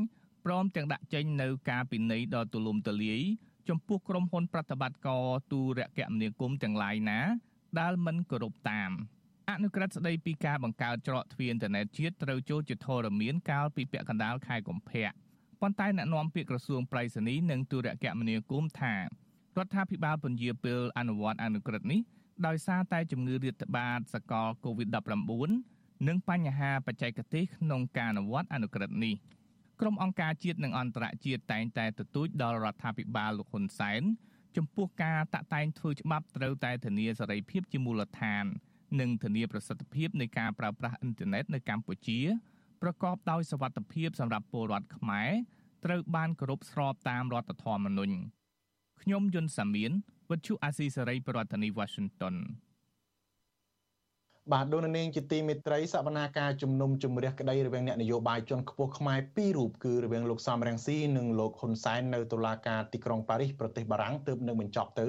[0.45, 3.21] ព្រមទាំងដាក់ចេញនៅការពិន័យដ៏ទូលំទូលាយ
[3.69, 7.19] ចំពោះក្រុមហ៊ុនប្រតិបត្តិការទូរគមនាគមន៍ទាំងឡាយណា
[7.79, 8.91] ដែលមិនគោរពតាម
[9.49, 15.09] អនុក្រឹត្យស្ដីពីការបង្កើតច្រកទ្វារអ៊ីនធឺណិតជាតិត្រូវចូលជាធរមានកាលពីពាក់កណ្ដាលខែកុម្ភៈ
[15.61, 19.03] ប៉ុន្តែអ្នកនាំពាក្យក្រសួងប្រៃសណីនិងទូរគមនាគមន៍ថារ
[19.65, 22.01] ដ្ឋាភិបាលពន្យាពេលអនុវត្តអនុក្រឹត្យនេះ
[22.47, 29.15] ដោយសារតែជំងឺរាតត្បាតសកល COVID-19 និងបញ្ហាបច្ចេកទេសក្នុងការអនុវត្តអនុក្រឹត្យនេះ
[29.81, 34.01] ក្រុមអង្គការជាតិនិងអន្តរជាតិតែងតែទទូចដល់រដ្ឋាភិបាលលោកហ៊ុនសែន
[34.57, 38.45] ចំពោះការតាក់តែងធ្វើច្បាប់ត្រូវតែធានាសេរីភាពជាមូលដ្ឋាន
[38.99, 42.19] និងធានាប្រសិទ្ធភាពនៃការប្រើប្រាស់អ៊ីនធឺណិតនៅកម្ពុជា
[42.81, 45.31] ប្រកបដោយសវត្ថិភាពសម្រាប់ពលរដ្ឋខ្មែរ
[45.85, 48.15] ត្រូវបានគោរពស្របតាមរដ្ឋធម្មនុញ្ញ
[49.01, 49.91] ខ្ញុំយុនសាមៀន
[50.29, 52.35] វិទ្យុអាស៊ីសេរីប្រធានាធិបតី Washington
[54.53, 65.07] បាទដូននាងជាទីមេត្រីសវនាការជំនុំជម្រះក្តីរវាងអ្នកនយោបាយជាន់ខ្ពស់ខ្មែរពីររូបគឺរវាងលោកសំរងស៊ីនិងលោកហ៊ុនសែននៅតុលាការទីក្រុងប៉ារីសប្រទេសបារាំងទើបនឹងបញ្ចប់ទៅ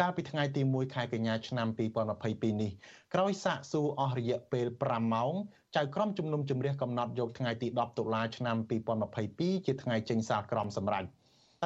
[0.00, 1.68] កាលពីថ្ងៃទី1ខែកញ្ញាឆ្នាំ
[2.14, 2.72] 2022នេះ
[3.14, 5.34] ក្រោយសាកសួរអស់រយៈពេល5ម៉ោង
[5.76, 8.56] ចៅក្រមជំនុំជម្រះកំណត់យកថ្ងៃទី10តុលាឆ្នាំ
[9.12, 11.04] 2022ជាថ្ងៃចេញសាលក្រមសម្រេច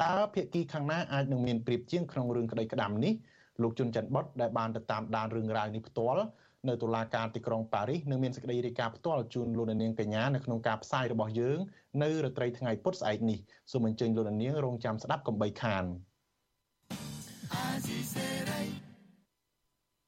[0.01, 3.13] តើភាគីខាងណាអាចនឹងមានប្រៀបជាងក្នុងរឿងក្តីក្តាំនេះ
[3.61, 6.23] លោកជុនច័ន្ទបុតដែលបានទៅតាមដានរឿងរ៉ាវនេះផ្ទាល់
[6.67, 11.59] នៅតុលាការទីក្រុងប៉ារីសនឹងមានសេចក្តីរាយការណ៍ផ្ទាល់ជូនលោកនាងកញ្ញានៅក្នុងការផ្សាយរបស់យើង
[12.03, 13.39] នៅរាត្រីថ្ងៃពុធស្អែកនេះ
[13.71, 15.85] សូមអញ្ជើញលោកនាងរងចាំស្ដាប់កំបីខាន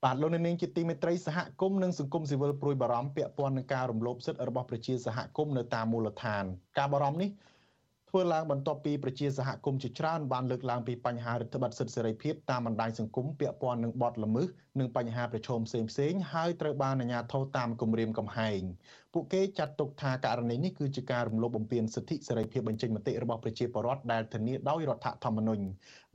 [0.06, 6.44] បាទលោកនាងជាទីមេត្រីសហគមន៍និងសង្គមស៊ីវិលព្រួយបារម្ភពាក់ព័ន្ធនឹងការរំលោភសិទ្ធិរបស់ប្រជាសហគមន៍នៅតាមមូលដ្ឋាន
[6.78, 7.30] ការបារម្ភនេះ
[8.10, 14.48] ធ្វើឡើងបន្ទាប់ពីប្រជាសហគមន៍ជាច្រើនបានលើកឡើងពីបញ្ហារដ្ឋបတ်សិទ្ធិសេរីភាពតាមបណ្ដាញសង្គមពាក់ព័ន្ធនឹងបទល្មើស
[14.80, 18.62] និងបញ្ហាប្រឈមផ្សេងផ្សេងហើយត្រូវបានអាជ្ញាធរតាមគម្រាមកំហែង
[19.14, 25.64] ពួកគេចាត់ទុកថាករណីនេះគឺជាការរំលោភបំពានសិទ្ធិសេរីភាពបញ្ចេញមតិរបស់ប្រជាពលរដ្ឋដែលធានាដោយរដ្ឋធម្មនុញ្ញ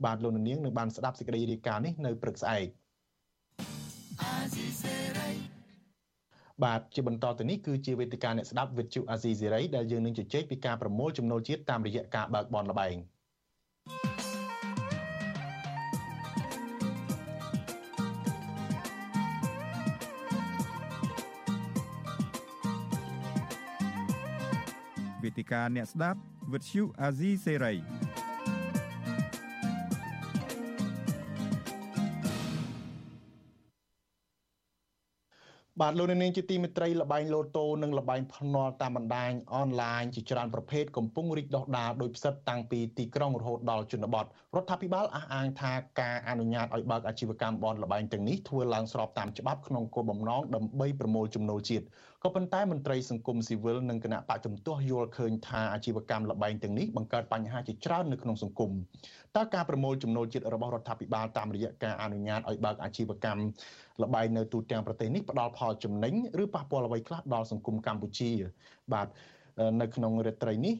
[0.05, 2.88] បាទលោកនាងនឹងបានស្ដាប់សេចក្តីរាយការណ៍នេះនៅព្រឹកស្អែកអាស៊ីសេរី
[6.63, 12.95] បាទជាបន្តទៅនេះគឺជាវេទិកាអ្នកស្ដាប់វិទ្យុអាស៊ីសេរីដែលយើងនឹងជជែកពីការប្រមូលចំណូលជាតិតាមរយៈការបើកបនលបែង
[25.23, 26.19] វេទិកាអ្នកស្ដាប់
[26.53, 28.08] វិទ្យុអាស៊ីសេរី
[35.83, 44.25] បាទលោកនាងជាទីមេត្រីលបែងលូតូនិងលបែងភ្នាល់តាមបណ្ដាញអនឡាញជាច្រើនប្រភេទកំពុងរីកដុះដាលដោយផ្សិតតាំងពីទីក្រុងរហូតដល់ជនបទ
[44.55, 51.85] រដ្ឋាភិបាលអះអាងថាការអនុញ្ញាតឲ្យបើកអាជីវកម្មបនលបែងទាំងនេះធ្វើឡើងស្របតាមច្បាប់ក្នុងគោលបំណងដើម្បីប្រមូលចំណូលជាតិ
[52.23, 58.71] ក៏ប៉ុន្តែមន្ត្រីសង្គមស៊ីវិលនិងគណៈបកជំទាស់យល់ឃើញថាអាជីវកម្មលបែងទាំងនេះបង្កើតបញ្ហាជាច្រើននៅក្នុងសង្គម
[59.35, 63.43] តើការប្រមូលចំណូលជាតិរបស់រដ្ឋាភិបាលតាមរយៈការអនុញ្ញាតឲ្យបើកអាជីវកម្ម
[64.01, 66.13] លបែងនៅទូទាំងប្រទេសនេះផ្ដល់ផលចំណេញ
[66.43, 68.31] ឬប៉ះពាល់អ្វីខ្លះដល់សង្គមកម្ពុជា
[68.93, 69.07] បាទ
[69.81, 70.75] នៅក្នុងរាត្រីនេះ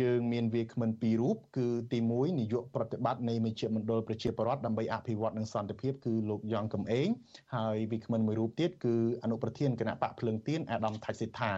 [0.00, 7.08] យើងមានវាគ្មិនពីររូបគឺទី1នាយកប្រតិបត្តិនៃមជ្ឈមណ្ឌលប្រជាពលរដ្ឋដើម្បីអភិវឌ្ឍនិងសន្តិភាពគឺលោកយ៉ងកំឯង
[7.54, 11.52] ហើយវាគ្មិនមួយរូបទៀតគឺអនុប្រធានគណៈបកភ្លឹងទៀនអាដាមថាច់សេដ្ឋា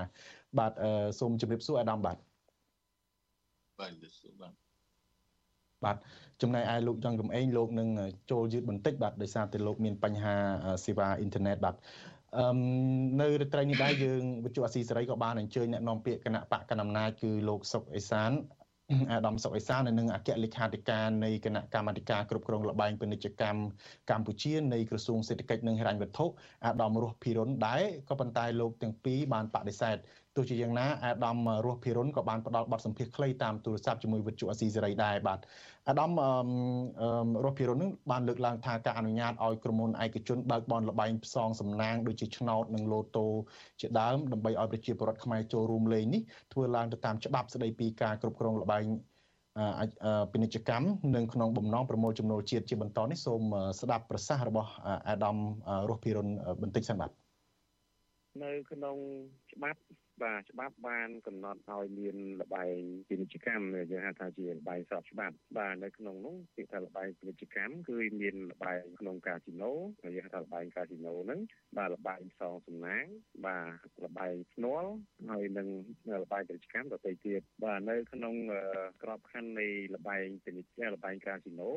[0.59, 0.73] បាទ
[1.19, 2.17] សូមជម្រាបសួរអាដាមបាទ
[3.81, 4.53] បាទសួរបាទ
[5.85, 5.97] បាទ
[6.43, 7.89] ចំណែកឯលោកយ៉ងកំឯងលោកនឹង
[8.31, 10.35] ចូលយឺតបន្តិចបាទដោយសារតែលោកមានបញ្ហា
[10.85, 11.77] សេវាអ៊ីនធឺណិតបាទ
[12.39, 12.57] អឺ
[13.21, 18.33] នៅរាត្រីនេះដែរយើងវិទ្យុអាស៊ីសេរីក៏បានអញ្ជើញអ្នកនាំពាក្យគណៈបកកណ្ដាលអំណាចគឺលោកសុកអេសាន
[19.11, 23.61] អាដាមសុកអេសាននិងអគ្គលេខាធិការនៃគណៈកម្មាធិការគ្រប់គ្រងលបែងពាណិជ្ជកម្ម
[24.11, 26.27] កម្ពុជានៃក្រសួងសេដ្ឋកិច្ចនិងហិរញ្ញវត្ថុ
[26.67, 29.97] អាដាមរស់ភិរុនដែរក៏ប៉ុន្តែលោកទាំងពីរបានបដិសេធ
[30.37, 35.39] ទោះជាយ៉ាងណាអាដាមរស់ភិរុនក៏បានផ្ដល់បទសម្ភាសន៍ខ្លីតាមទូរស័ព្ទជាមួយវិទ្យុអាស៊ីសេរីដែរបាទ
[35.89, 36.11] អាដាម
[37.45, 43.27] រស់ភិរុននឹងបានលើកឡើងថាការអនុញ្ញាតឲ្យក្រុមហ៊ុនឯកជនបើកបនលបែងផ្សងសំណាងដូចជាឆ្នោតនិងលូតូ
[43.81, 46.23] ជាដើមដើម្បីឲ្យប្រជាពលរដ្ឋខ្មែរចូលរួមលេងនេះ
[46.53, 48.85] ធ្វើឡើងទៅតាមច្បាប់ស្តីពីការគ្រប់គ្រងលបែង
[50.33, 53.43] ពាណិជ្ជកម្មនិងក្នុងបំណងប្រមូលចំណូលជាតិជាបន្តនេះសូម
[53.81, 54.71] ស្ដាប់ប្រសាសន៍របស់
[55.09, 55.37] អាដាម
[55.89, 56.29] រស់ភិរុន
[56.63, 57.11] បន្តិចសិនបាទ
[58.43, 58.97] នៅក្នុង
[59.53, 59.81] ច្បាប់
[60.25, 69.73] បាទច្បាប់បានកំណត់ឲ្យមានលបែងពាណិជ្ជកម្មយើងហៅថាជាលបែងស្របច្បាប់បាទនៅក្នុងនោះពាក្យថាលបែងពាណិជ្ជកម្មគឺមានលបែងក្នុងកាស៊ីណូ
[70.17, 71.41] យើងហៅថាលបែងកាស៊ីណូហ្នឹង
[71.79, 73.05] បាទលបែងសងសំណាង
[73.47, 73.59] បា
[73.97, 74.91] ទលបែងភ្នាល់
[75.31, 75.69] ហើយនឹង
[76.23, 78.35] លបែងពាណិជ្ជកម្មដទៃទៀតបាទនៅក្នុង
[79.03, 81.71] ក្របខ័ណ្ឌនៃលបែងពាណិជ្ជលបែងកាស៊ីណូ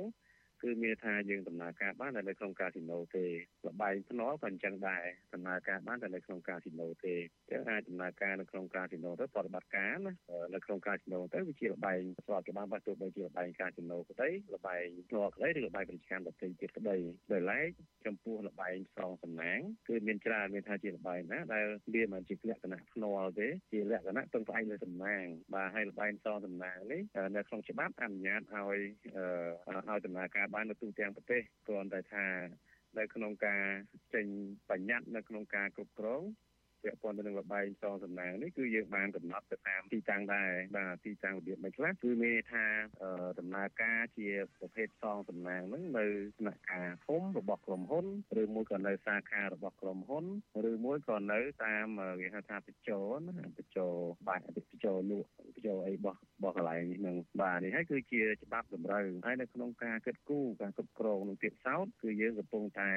[0.64, 3.26] គឺមានថាយើងដំណើរការបានតែនៅក្នុងកាស៊ីណូទេ
[3.66, 7.16] លបែងភ្នាល់ក៏អញ្ចឹងដែរដំណើរការបានតែនៅក្នុងកាស៊ីណូទេ
[7.52, 10.14] ចឹងអាចដំណើរការនៅក្នុងកាស៊ីណូទៅប្រតិបត្តិការណា
[10.54, 16.98] នៅក្នុងកាស៊ីណូទៅវាជាលបែងស្របច្បាប់បាទទោះបីជាលបែងកាស៊ីណូក្តីលបែងភ្នាល់ក្តីឬលបែងពាណិជ្ជកម្មដទៃទៀតក្តី
[17.32, 17.70] ដោយឡែក
[18.06, 27.02] ចំពោះលបែងសងសំណាងគឺមានច្រើនមានថាជាលបែងណាដែលវាមិនជាលក្ខណៈភ្នាល់ទេជាលក្ខណៈពឹងផ្អែកលើសំណាងបាទហើយលបែងសងសំណាងនេះ
[27.36, 28.78] នៅក្នុងច្បាប់អនុញ្ញាតឲ្យ
[29.68, 32.26] ឲ្យដំណើរការបាននៅទូទាំងប្រទេសគ្រាន់តែថា
[32.98, 33.64] នៅក្នុងការ
[34.14, 34.26] ចេញ
[34.70, 36.22] បញ្ញត្តិនៅក្នុងការគ្រប់គ្រង
[36.84, 42.66] ពាក់ព័ន្ធទៅនឹងលបែងសងសំណាងនេះគឺយើងបានកំណត់ទៅតាមទីតាំងដែរបាទទីតាំងរបៀបមិនខ្លះគឺមានថា
[43.40, 46.06] ដំណើរការជាប្រភេទសងសំណាងហ្នឹងនៅ
[46.38, 48.06] ស្នាក់ការធំរបស់ក្រុមហ៊ុន
[48.42, 50.26] ឬមួយក៏នៅសាខារបស់ក្រុមហ៊ុន
[50.70, 51.88] ឬមួយក៏នៅតាម
[52.22, 53.88] គេហៅថាបញ្ចោណាបញ្ចោ
[54.28, 62.90] បាទបញ្ចោលក់បញ្ចោអីរបស់របស់កន្លែងហ្នឹងបាទនេះហើយគឺជាច្បាប់តម្រូវហើយនៅក្នុងការគិតគូរការគ្រប់គ្រងនឹងទៀតសោតគឺយើងកំពុងតែ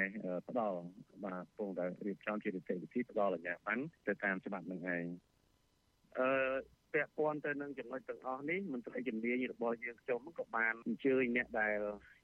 [0.49, 0.79] ផ្ដល់
[1.25, 3.76] បាទកំពុងតែរៀបចំជានីតិវិធីផ្ដល់អាជ្ញាប័ណ្ណ
[4.07, 5.05] ទៅតាមច្បាប់នឹងឯង
[6.19, 6.29] អឺ
[6.97, 11.79] ពាក់ព័ន្ធទៅនឹងចំណុចទាំងអស់នេះមន្ត្រីជំនាញរបស់យើងខ្ញុំក៏បានអញ្ជើញអ្នកដែល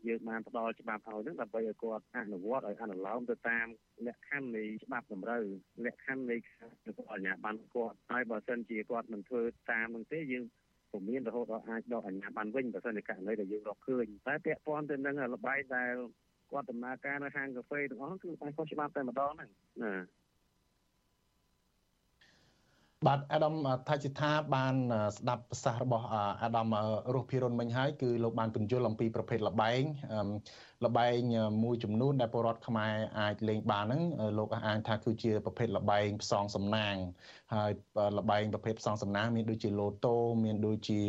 [0.08, 3.66] យើងបានផ្ដល់ច្បាប់ឲ្យនឹងដើម្បីឲ្យគាត់អនុវត្តឲ្យអនុលោមទៅតាម
[4.06, 5.42] លក្ខខណ្ឌនៃច្បាប់តម្រូវ
[5.84, 6.36] លក្ខខណ្ឌនៃ
[6.84, 10.44] អាជ្ញាប័ណ្ណគាត់ហើយបើសិនជាគាត់មិនធ្វើតាមនឹងទេយើង
[10.92, 15.94] ពុំមានរហូតដល់អាចដកអាជ្ញាប័ណ្ណវិញបើសិនជាករណីដែលយើងរកឃើញតែពាក់ព័ន្ធទៅនឹងលបាយដែល
[16.50, 19.50] គាត់ដំណើរការនៅហាងកាហ្វេទាំងអស់គឺតែខុសច្បាប់តែម្ដងហ្នឹង
[19.82, 19.94] ណា
[23.06, 23.54] បាទអាដាម
[23.88, 24.74] ថាជាថាបាន
[25.16, 26.06] ស្ដាប់ប្រសាសន៍របស់
[26.42, 26.66] អាដាម
[27.14, 29.82] រស់ភិរុនមិញហើយគឺលោកបានពន្យល់អំពីប្រភេទលបែង
[30.84, 31.20] លបែង
[31.62, 34.02] មួយចំនួនដែលពលរដ្ឋខ្មែរអាចលេងបានហ្នឹង
[34.38, 36.94] លោកអះអាងថាគឺជាប្រភេទលបែងផ្សងសំណាង
[37.54, 37.70] ហើយ
[38.18, 41.00] លបែងប្រភេទផ្សងសំណាងមានដូចជាឡូតូមានដូចជា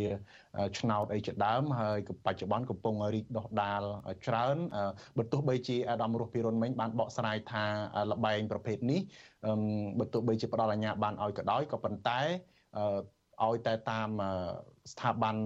[0.79, 3.81] ឆ្នោតអីជាដើមហើយបច្ចុប្បន្នកំពុងរីកដុះដាល
[4.27, 4.57] ច្រើន
[5.17, 7.65] បើទោះបីជាអាដាមរស់ពីរុនមិញបានបកស្រាយថា
[8.11, 9.01] លបែងប្រភេទនេះ
[9.99, 12.21] បើទោះបីជាផ្ដល់អាជ្ញាប័ណ្ណឲ្យក៏ដោយក៏ប៉ុន្តែ
[13.43, 14.09] ឲ្យតែតាម
[14.91, 15.37] ស្ថាប័ន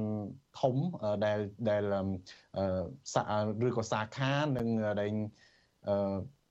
[0.60, 0.76] ធំ
[1.26, 1.84] ដែលដែល
[3.68, 4.68] ឬក៏សាខានិង
[5.02, 5.12] ដែល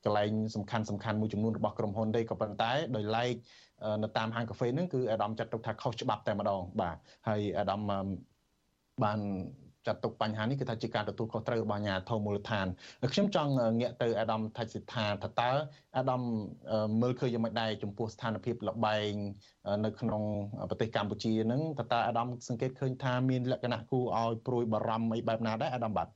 [0.05, 3.34] កន្លែងសំខាន់សំខាន់មួយចំនួនរបស់ក្រុមហ៊ុនទេក៏ប៉ុន្តែដោយឡែក
[4.03, 6.97] នៅតាមហាងកាហ្វេហ្នឹងគឺអាដាមចាត់ទុកថាខុសច្បាប់តែម្ដងបាទ
[7.28, 7.80] ហើយអាដាម
[9.05, 9.20] បាន
[9.87, 12.66] ចាត់ទុកបញ្ហានេះគឺថាជាការទទួលខុសត្រូវរបស់អាជ្ញាធរមូលដ្ឋាន
[13.12, 15.51] ខ្ញុំចង់ងាកទៅអាដាមថាសិដ្ឋាថាតើ
[15.97, 16.22] អាដាម
[17.03, 19.12] មើលឃើញយ៉ាងម៉េចដែរចំពោះស្ថានភាពលបែង
[19.84, 20.22] នៅក្នុង
[20.70, 26.09] ប្រទេសកម្ពុជានឹងតើតើអាដាមសង្កេតឃើញថាមានលក្ខណៈគួរឲ្យព្រួយបារម្ភអីបែបណាដែរអាដាមបាទ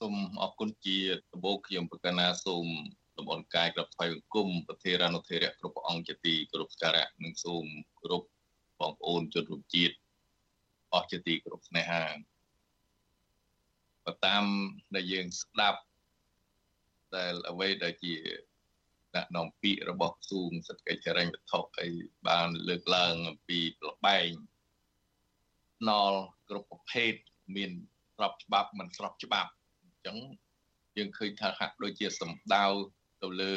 [0.00, 0.96] សូមអរគុណជា
[1.32, 2.66] ដំបូងខ្ញុំប្រកាសណាសូម
[3.16, 7.64] តំបន់កាយក្របថ្វាយបង្គំប្រធារានុធិរៈគ្រប់ព្រះអង្គជាទីគោរពសក្ការៈនិងសូម
[8.00, 8.22] គោរព
[8.80, 9.94] បងប្អូនជនរួមជាតិ
[10.92, 12.04] អស់ជាទីគោរពស្នេហា
[14.04, 14.44] បើតាម
[14.94, 15.80] ដែលយើងស្ដាប់
[17.16, 18.14] ដែលអ្វីដែលជា
[19.16, 21.88] ដាក់នាំពាក្យរបស់ក្រសួងសេដ្ឋកិច្ចហិរញ្ញវត្ថុអី
[22.28, 24.28] បានលើកឡើងអំពីប្របែង
[25.88, 26.14] ណល
[26.48, 27.14] គ្រប់ប្រភេទ
[27.56, 27.70] មាន
[28.16, 29.50] ស្របច្បាប់មិនស្របច្បាប់
[29.82, 30.16] អញ្ចឹង
[30.96, 32.66] យើងឃើញថាហាក់ដូចជាសម្ដៅ
[33.22, 33.54] ទៅលើ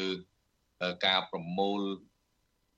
[1.06, 1.82] ការប្រមូល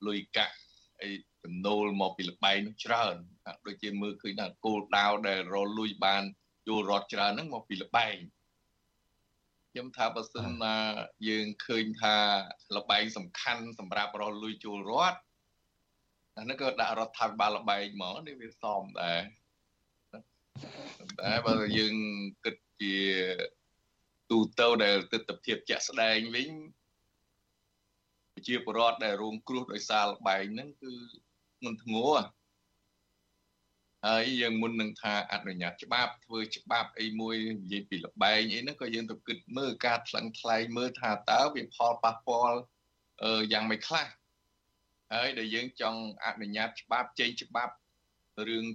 [0.08, 0.58] លុយកាក់
[1.01, 1.10] អី
[1.46, 3.16] ចំណូលមកពីលបែងនោះច្រើន
[3.46, 6.24] ហាក់ដូចជាមើលឃើញថាគោលដៅដែលរលួយបាន
[6.68, 8.16] យល់រត់ច្រើនហ្នឹងមកពីលបែង
[9.72, 10.76] ខ្ញុំថាបើសិនណា
[11.28, 12.16] យើងឃើញថា
[12.76, 15.20] លបែងសំខាន់សម្រាប់រលួយចូលរត់
[16.38, 19.22] អានេះក៏ដាក់រដ្ឋាភិបាលលបែងហ្មងនេះវាសមដែរ
[21.20, 21.96] តែបើយើង
[22.46, 22.96] គិតជា
[24.32, 26.50] ទូទៅដែលទស្សនវិជ្ជាជាក់ស្ដែងវិញ
[28.48, 30.93] ជាបរដ្ឋដែលរងគ្រោះដោយសារលបែងហ្នឹងគឺ
[31.64, 32.28] មិនធ្ងន់
[34.06, 42.60] ហើយយើងមុននឹងថាអនុញ្ញាតច្បាប់ធ្វើច្បាប់អីមួយនិយាយពីលបែងអីហ្នឹងក៏យើងទៅគិតមើលការថ្លឹងថ្លែងមើលថាតើវាផលប៉ះពាល់
[43.53, 44.08] យ៉ាងម៉េចខ្លះ
[45.14, 47.74] ហើយដែលយើងចង់អនុញ្ញាតច្បាប់ចេញច្បាប់
[48.47, 48.66] រឿង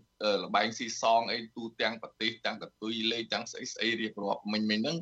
[0.42, 4.98] លបែងស៊ីសងអីទូទាំងប្រទេសទាំងកតុយលេខទាំងស្អីស្អីរៀបរាប់មិញមិញហ្នឹង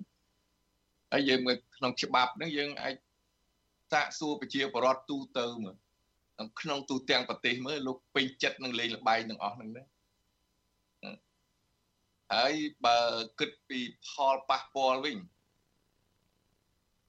[1.12, 2.94] ហើយយើងមើលក្នុងច្បាប់ហ្នឹងយើងអាច
[3.92, 5.76] សាកសួរប្រជាពលរដ្ឋទូទៅមើល
[6.60, 9.84] ក្នុងទូទាំងប្រទេសមើលលោកពេញចិត្តនឹងលេងលបែងទាំងអស់ហ្នឹងណា
[12.34, 12.54] ហើយ
[12.86, 13.00] បើ
[13.38, 15.18] គិតពីផលប៉ះពាល់វិញ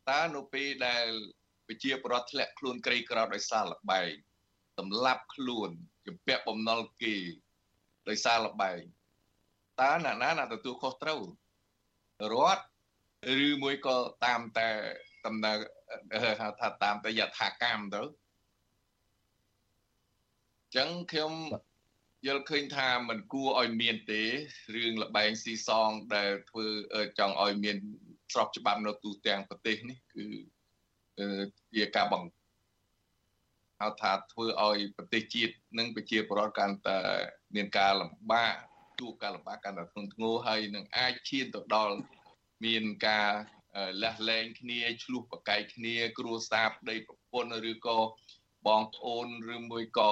[0.10, 1.06] តើនៅពេលដែល
[1.68, 4.10] ប្រជាពលរដ្ឋធ្លាក់ខ្លួនក្រីក្រដោយសារលបែង
[4.78, 5.70] សម្លាប់ខ្លួន
[6.08, 7.16] ជំពាក់បំណុលគេ
[8.10, 8.82] ដោយសារលបែង
[9.82, 11.22] តើអ្នកណាណាទទួលខុសត្រូវ
[12.34, 12.64] រដ្ឋ
[13.46, 14.68] ឬមួយក៏តាមតែ
[15.26, 15.58] ដំណើរ
[16.42, 18.02] ហៅថាតាមតែយថាកម្មទៅ
[20.76, 21.34] ចឹងខ្ញុំ
[22.26, 24.22] យល់ឃើញថាมันគួរឲ្យមានទេ
[24.76, 26.66] រឿងលបែងស៊ីសងដែលធ្វើ
[27.20, 27.78] ចង់ឲ្យមាន
[28.34, 30.26] ស្របច្បាប់នៅទូទាំងប្រទេសនេះគឺ
[31.76, 37.00] ជាការបង្ហៅថាធ្វើឲ្យប្រទេសជាតិនិងប្រជាពលរដ្ឋកាន់តែ
[37.56, 38.54] មានការលំបាក
[39.00, 41.96] ជួបការលំបាកកាន់តែធ្ងន់ធ្ងរហើយនឹងអាចឈានទៅដល់
[42.66, 43.30] មានការ
[44.04, 47.98] លះលែងគ្នាឆ្លោះប្រកែកគ្នា គ្រួសារប្តីប្រពន្ធឬក៏
[48.68, 50.12] បងប្អូនឬមួយក៏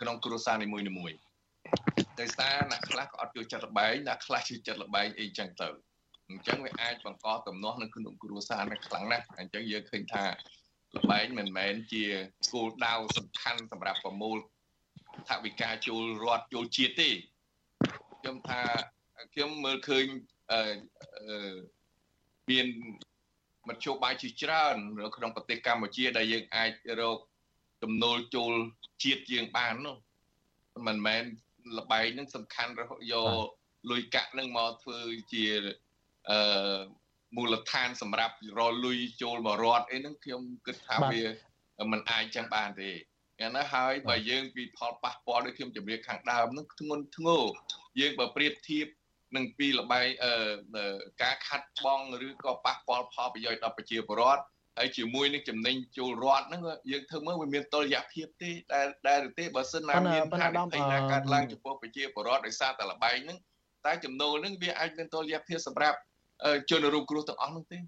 [0.00, 1.18] ក្នុងគ្រួសារនីមួយៗ
[2.20, 5.68] ដោយសារអ្នកខ្លះក៏អត់ចូលចិត្តលបែងអ្នកខ្លះចូលចិត្តលបែងអីចឹងទៅ
[6.28, 10.24] អញ្ចឹងវាអាចបង្កទំនាស់នៅក្នុងគ្រួសារនេះខ្លាំងណាស់អញ្ចឹងយើងឃើញថា
[10.96, 12.04] លបែងមិនមែនជា
[12.52, 14.38] គោលដៅសំខាន់សម្រាប់ប្រមូល
[15.28, 17.10] ថវិកាចូលរដ្ឋចូលជាតិទេ
[18.20, 18.62] ខ្ញុំថា
[19.32, 20.04] ខ្ញុំមើលឃើញ
[20.52, 21.56] អឺ
[22.50, 22.66] មាន
[23.68, 27.18] មធ្យោបាយជាច្រើននៅក្នុងប្រទេសកម្ពុជាដែលយើងអាចរក
[27.82, 28.52] ចំណូលចូល
[29.02, 29.96] ជាតិយើងបាននោះ
[30.86, 31.24] មិនមែន
[31.78, 33.44] លបែងនឹងសំខាន់រហូតយក
[33.90, 34.98] លុយកាក់នឹងមកធ្វើ
[35.32, 35.44] ជា
[36.30, 36.78] អឺ
[37.36, 41.22] មូលដ្ឋានសម្រាប់រលុយចូលបរដ្ឋអីហ្នឹងខ្ញុំគិតថាវា
[41.92, 42.90] มันអាចចឹងបានទេ
[43.40, 47.44] យ៉ាងណាហើយបើយើងពីផលប៉ះពាល់ដូចខ្ញុំជម្រាបខាងដើមហ្នឹងធ្ងន់ធ្ងរ
[48.00, 48.86] យើងបើប្រៀបធៀប
[49.36, 50.32] នឹងពីលបែងអឺ
[51.22, 54.42] ការខាត់បងឬក៏ប៉ះពាល់ផលប្រយោជន៍ដល់ប្រជាពលរដ្ឋ
[54.77, 56.61] ហើយជាមួយនឹងចំណេញចូលរដ្ឋហ្នឹង
[56.91, 63.37] យើងធ្វើមើលវាមានតុល្យភាពទេដែលដែលទេបើសិនណាមានហានិភ័យណាកើតឡើងចំពោះប្រជាពលរដ្ឋដោយសារតែលបែងហ្នឹង
[63.85, 65.97] តែចំណូលហ្នឹងវាអាចមានតុល្យភាពសម្រាប់
[66.69, 67.79] ជនរងគ្រោះទាំងអស់នោះទេ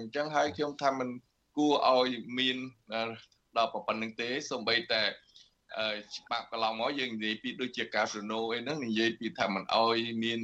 [0.00, 1.08] អញ្ចឹងហើយខ្ញុំថាมัน
[1.56, 2.56] គួរឲ្យមាន
[3.56, 5.02] ដល់ប៉ុណ្្នឹងទេសូម្បីតែ
[6.16, 10.40] ច្បាប់កន្លងមកយើងនិយាយពីដូចជាកាស៊ីណូអីហ្នឹងនិយាយពីថាมันឲ្យមាន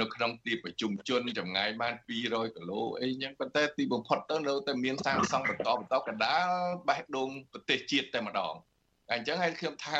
[0.00, 2.08] នៅក្នុងទីប្រជុំជនចម្ងាយបាន200
[2.56, 6.48] គីឡូអីចឹងប៉ុន្តែទីបំផុតទៅនៅតែមានសាងសង់បន្តបន្តកណ្ដាល
[6.88, 8.54] បេះដូងប្រទេសជាតិតែម្ដង
[9.12, 9.96] អញ្ចឹងហើយខ្ញុំថា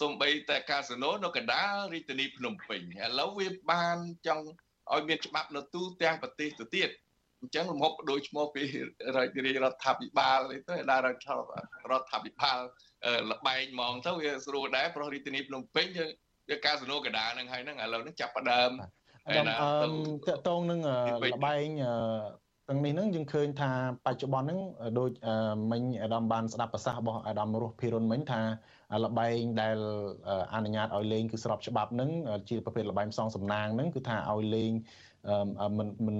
[0.00, 3.96] សំបីតែកាស៊ីណូនៅកណ្ដាលរាជធានីភ្នំពេញឥឡូវវាបាន
[4.26, 4.44] ចង់
[4.92, 6.90] ឲ្យមានច្បាប់នៅទូទាំងប្រទេសទៅទៀត
[7.40, 8.62] អញ្ចឹងលំហបដោយឈ្មោះពី
[9.16, 12.58] រាជរដ្ឋាភិបាលអីទៅដែលរដ្ឋាភិបាល
[13.30, 15.86] លបែងហ្មងទៅវាស្រួលដែរព្រោះរាជធានីភ្នំពេញ
[16.48, 18.70] វាកាស៊ីណូកដាហ្នឹងហើយហ្នឹងឥឡូវហ្នឹងចាប់ផ្ដើម
[19.26, 19.56] ហើយណាត
[20.28, 20.80] កតងនឹង
[21.32, 21.66] លបែង
[22.68, 23.70] ទាំងនេះហ្នឹងយើងឃើញថា
[24.06, 24.60] បច្ចុប្បន្នហ្នឹង
[24.98, 25.10] ដូច
[25.72, 28.40] មិញអាដាមបានស្ដាប់ប្រសាសន៍របស់អាដាមរស់ភិរុនមិញថា
[29.04, 29.78] លបែងដែល
[30.54, 32.10] អនុញ្ញាតឲ្យលេងគឺស្របច្បាប់ហ្នឹង
[32.48, 34.72] ជាប្រភេទលបែងផ្សងសំណាងហ្នឹងគឺថាឲ្យលេង
[35.78, 36.16] មិនមិន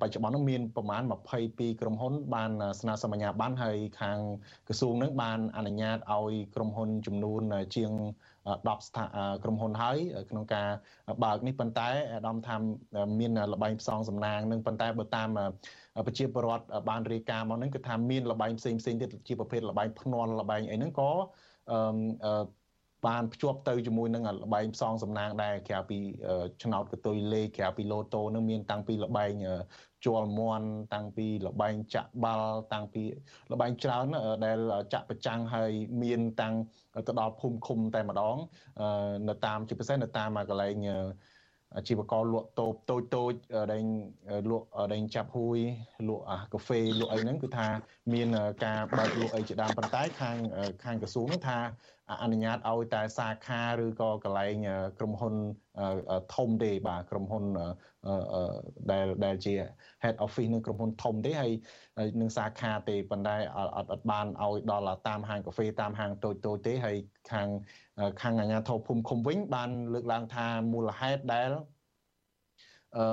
[0.00, 1.02] បច្ចុប្បន្ននោះមានប្រមាណ
[1.40, 2.50] 22ក្រុមហ៊ុន បាន
[2.80, 4.18] ស្នើសុំអាជ្ញាប័ណ្ណហើយខាង
[4.68, 7.42] ក្រសួងនឹងបានអនុញ្ញាតឲ្យក្រុមហ៊ុនចំនួន
[7.76, 7.92] ជាង
[8.66, 9.04] 10ស្ថា
[9.44, 9.96] ក្រុមហ៊ុនហើយ
[10.30, 10.68] ក្នុងការ
[11.24, 12.56] បើកនេះប៉ុន្តែអាដាមថា
[13.20, 15.28] មានលបែងផ្សងសំណាងនឹងប៉ុន្តែបើតាម
[16.06, 21.10] ប្រជាពលរដ្ឋបានរាយការណ៍មកហ្នឹងគឺថាមានលបែងផ្សេងផ្សេងទៀតជាប្រភេទលបែងភ្នាល់លបែងអីហ្នឹងក៏
[21.70, 22.42] អឺ
[23.06, 25.98] បានភ្ជាប់ទៅជាមួយនឹងលបែងផ្សងសំណាងដែរក្រៅពី
[26.62, 29.32] ឆ្នោតកតុយលេខក្រៅពីឡូតូនឹងមានតាំងពីលបែង
[30.04, 33.02] ជាល់មន់តាំងពីលបែងចាក់បាល់តាំងពី
[33.52, 34.06] លបែងច្រើន
[34.44, 34.58] ដែល
[34.92, 35.72] ចាក់ប្រចាំងហើយ
[36.02, 36.54] មានតាំង
[37.08, 38.36] ទៅដល់ភូមិឃុំតែម្ដង
[39.28, 40.74] នៅតាមជាពិសេសនៅតាមកន្លែង
[41.76, 43.32] អាជីវករលក់តូបតូចតូច
[43.72, 43.82] ដែល
[44.50, 45.58] លក់ដែលចាប់ហួយ
[46.08, 47.68] លក់កាហ្វេលក់អីហ្នឹងគឺថា
[48.14, 48.28] មាន
[48.64, 50.38] ការបើកលក់អីជាដើមប៉ុន្តែខាង
[50.84, 51.58] ខាងក្រសួងហ្នឹងថា
[52.22, 54.66] អនុញ្ញាតឲ្យតែសាខាឬក៏កន្លែង
[54.98, 55.34] ក្រុមហ៊ុន
[56.34, 57.44] ធំទេបាទក្រុមហ៊ុន
[58.90, 59.54] ដែលដែលជា
[60.02, 61.52] head office នឹងក្រុមហ៊ុនធំទេហើយ
[62.20, 66.96] នឹងសាខាទេប៉ុន្តែអត់អត់បានឲ្យដល់តាមហាងកាហ្វេតាមហាងតូចតូចទេហើយ
[67.30, 67.48] ខាង
[68.22, 71.50] ខាងអាជ្ញាធរភូមិឃុំវិញបានលើកឡើងថាមូលហេតុដែល
[72.96, 73.04] អឺ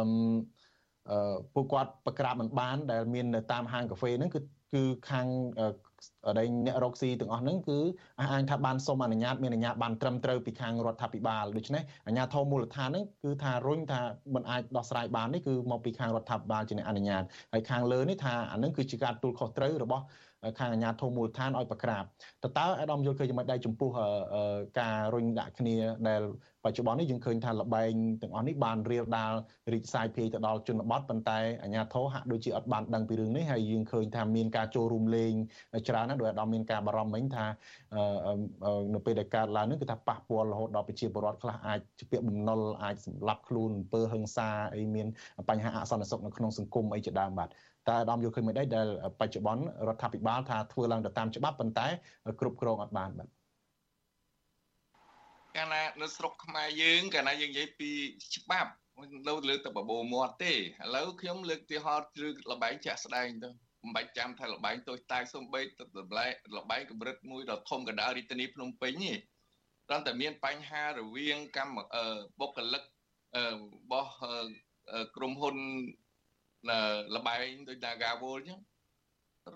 [1.12, 4.40] អឺពួកគាត់ប្រក្រាបមិនបាន ដែលមាននៅតាមហាងកាហ្វេហ្នឹងគឺ
[4.74, 5.28] គឺខាង
[6.38, 7.80] ដែលអ្នករកស៊ីទាំងអស់ហ្នឹងគឺ
[8.20, 14.02] អះអាងថាបានសុំអនុញ្ញាតមានអនុញ្ញាតបានត្រឹមត្រូវពីខាងរដ្ឋាភិបាលដូច្នេះអាជ្ញាធរមូលដ្ឋានហ្នឹងគឺថារុញថា
[14.34, 17.24] មិនអាចដោះស្រាយបាននេះគឺមកពីខាងរដ្ឋាភិបាលជាអ្នកអនុញ្ញាត
[17.54, 20.04] ហើយខាងលើនេះថាអានឹងគឺជាការទូលខុសត្រូវរបស់
[20.60, 22.04] ខាងអាជ្ញាធរមូលដ្ឋានឲ្យប្រក្រាប
[22.44, 23.90] តើតើអាដាមយល់ឃើញយ៉ាងម៉េចដែរចំពោះ
[24.80, 25.76] ការរុញដាក់គ្នា
[26.08, 26.22] ដែល
[26.66, 29.34] បបច្ចុប្បន្ននេះយើងឃើញថាលបែងទាំងអស់នេះបានរៀលដាល
[29.74, 35.34] រីកសាយភាយទៅដល់ជនបទប៉ុន្តែអាជ្ញាធរហាក់ដូចជាអត់បានដឹងពីរឿងនេះហើយយើងឃើញថាមានការចូលរួមលេង
[35.90, 37.46] ច្រើនណាស់ដោយអាដាមមានការបារម្ភមិញថា
[38.94, 45.08] នៅពេលដែលកើតឡើងនេះគឺថាប៉ះពាល់រហូតដល់ប្រជាពលរដ្ឋខ្លះអាចជាពាក្យបំណុលអាចសម្លាប់ខ្លួនអំពើហិង្សាអីមាន
[45.50, 47.50] បញ្ហាអសន្តិសុខនៅក្នុងសង្គមអីជាដើមបាទ
[47.90, 48.88] តើអាដាមយល់ឃើញមិនដែរដែល
[49.20, 51.88] បច្ចុប្បន្នរដ្ឋាភិបាលថាធ្វើឡើងទៅតាមច្បាប់ប៉ុន្តែ
[52.40, 53.30] គ្រប់គ្រងអត់បានបាទ
[55.56, 57.92] កាលណានៅស្រុកខ្មែរយើងកាលណាយើងនិយាយពី
[58.36, 58.72] ច្បាប់
[59.28, 60.58] នៅលើទៅបបោមាត់ទេឥ
[60.96, 63.50] ឡូវខ្ញុំលើកទីហោឬលបែងចាក់ស្ដែងទៅ
[63.84, 69.14] មិនបាច់ចាំថាលបែងតូចតាចសំបីទៅលបែងលបែងកម្រិតមួយដ៏ធំកណ្ដាលរាជធានីភ្នំពេញទេ
[69.88, 71.78] គ្រាន់តែមានបញ្ហារវាងកម្ម
[72.40, 72.88] បុគ្គលិករ
[73.92, 74.12] បស់
[75.16, 75.58] ក្រុមហ៊ុន
[77.16, 78.60] លបែងដូច Nagawol អញ្ចឹង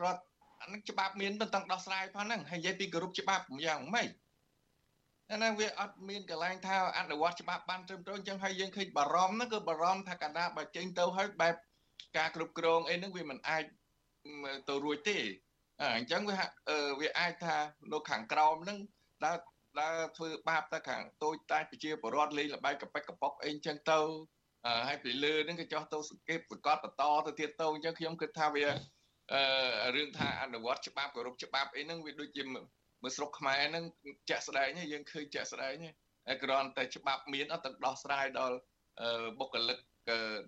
[0.01, 0.21] រដ្ឋ
[0.61, 4.09] អានឹងច្បាប់មានមិនតាំងដោះស្រាយផងហ្នឹងហើយនិយាយពីគោរពច្បាប់យ៉ាងម៉េច
[5.31, 11.55] អាហ្នឹងវាអត់មានកន្លែងថាអនុវត្តច្បាប់បានត្រឹមត្រូវអញ្ចឹងហើយយើងឃើញបារម្ភហ្នឹងគឺបារម្ភថាកាលណាបើចេញទៅហើយបែប
[12.17, 13.63] ការគ្រប់គ្រងអីហ្នឹងវាមិនអាច
[14.69, 15.17] ទៅរួចទេ
[15.97, 16.35] អញ្ចឹងវា
[16.99, 17.57] វាអាចថា
[17.91, 18.77] នៅខាងក្រោមហ្នឹង
[19.25, 19.37] ដើរ
[19.79, 23.99] ដើរធ្វើបាបទៅខាងតូចតាចប្រជាពលរដ្ឋលេងលបែកកប៉ិចកប៉ុកអីអញ្ចឹងទៅ
[24.87, 28.65] ហើយពីលើហ្នឹងក៏ចោះទៅសង្កេតប្រកាសបន្តទៅទៀតទៅអញ្ចឹងខ្ញុំគិតថាវា
[29.33, 32.61] អឺរឿងថាអនុវត្តច្បាប់គោរពច្បាប់អីហ្នឹងវាដូចជាមើ
[33.09, 33.85] លស្រុកខ្មែរហ្នឹង
[34.29, 35.73] ចាក់ស្ដែងយើងឃើញចាក់ស្ដែង
[36.27, 38.57] ហើយគ្រាន់តែច្បាប់មានអត់ទៅដោះស្រាយដល់
[39.39, 39.77] បុគ្គលិក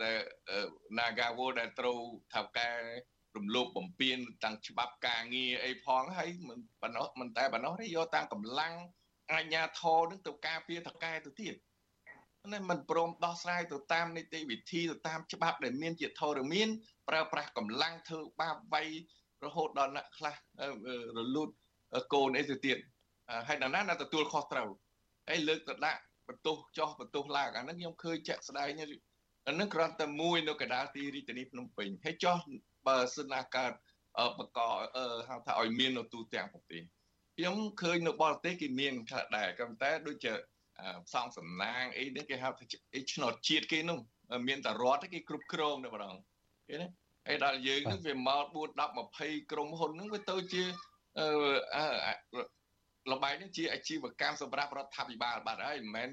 [0.03, 0.17] ដែល
[0.97, 1.99] Nagawo ដែលត្រូវ
[2.33, 2.69] ថាកែ
[3.37, 8.73] រំលោភបំពានតាំងច្បាប់ការងារអីផងហើយមិនប៉ុណ្ណោះមិនតែប៉ុណ្ណោះទេយកតាមកម្លាំង
[9.31, 11.55] អាជ្ញាធរនឹងទៅការពារថកែទៅទៀត
[12.51, 16.69] នេះមិនព្រមដោះស្រាយទៅតាមនីតិវិធីទៅតាមច្បាប់ដែលមានជាធរមាន
[17.09, 18.87] ប្រើប្រាស់កម្លាំងធ្វើបាបវាយ
[19.45, 20.35] រហូតដល់អ្នកខ្លះ
[21.17, 21.49] រលូត
[22.13, 22.77] កូនអីទៅទៀត
[23.47, 24.69] ហើយដល់ណាណាទទួលខុសត្រូវ
[25.29, 32.37] ហើយលើកទៅដាក់បន្ទោសចោះបន្ទោសឡើងអាហ្នឹងខ្ញុំឃើញចាក់ស្ដែងអាហ្នឹងគ្រាន់តែមួយនៅកណ្ដាលទីរាជធានីភ្នំពេញហើយចោះ
[32.87, 33.73] បើសិនណាកើត
[34.39, 34.59] បក
[35.27, 36.81] ហៅថាឲ្យមាននៅទូទាំងប្រទេស
[37.37, 40.33] ខ្ញុំឃើញនៅបរទេសគេមានខ្លះដែរក៏តែដូចជា
[41.07, 42.65] ផ្សងសំណាងអីនេះគេហៅថា
[42.95, 43.99] អីឆ្នោតជាតិគេនោះ
[44.47, 46.15] មានតែរដ្ឋគេគ្រប់គ្រងតែម្ដង
[46.69, 46.89] គេណា
[47.27, 48.79] ហើយដល់យើងនឹងវាមក4 10
[49.09, 50.63] 20ក្រុមហ៊ុនហ្នឹងវាទៅជា
[51.19, 51.27] អឺ
[53.11, 56.09] លបែងនេះជាអាជីវកម្មសម្រាប់រដ្ឋាភិបាលបាត់ហើយមិនមែន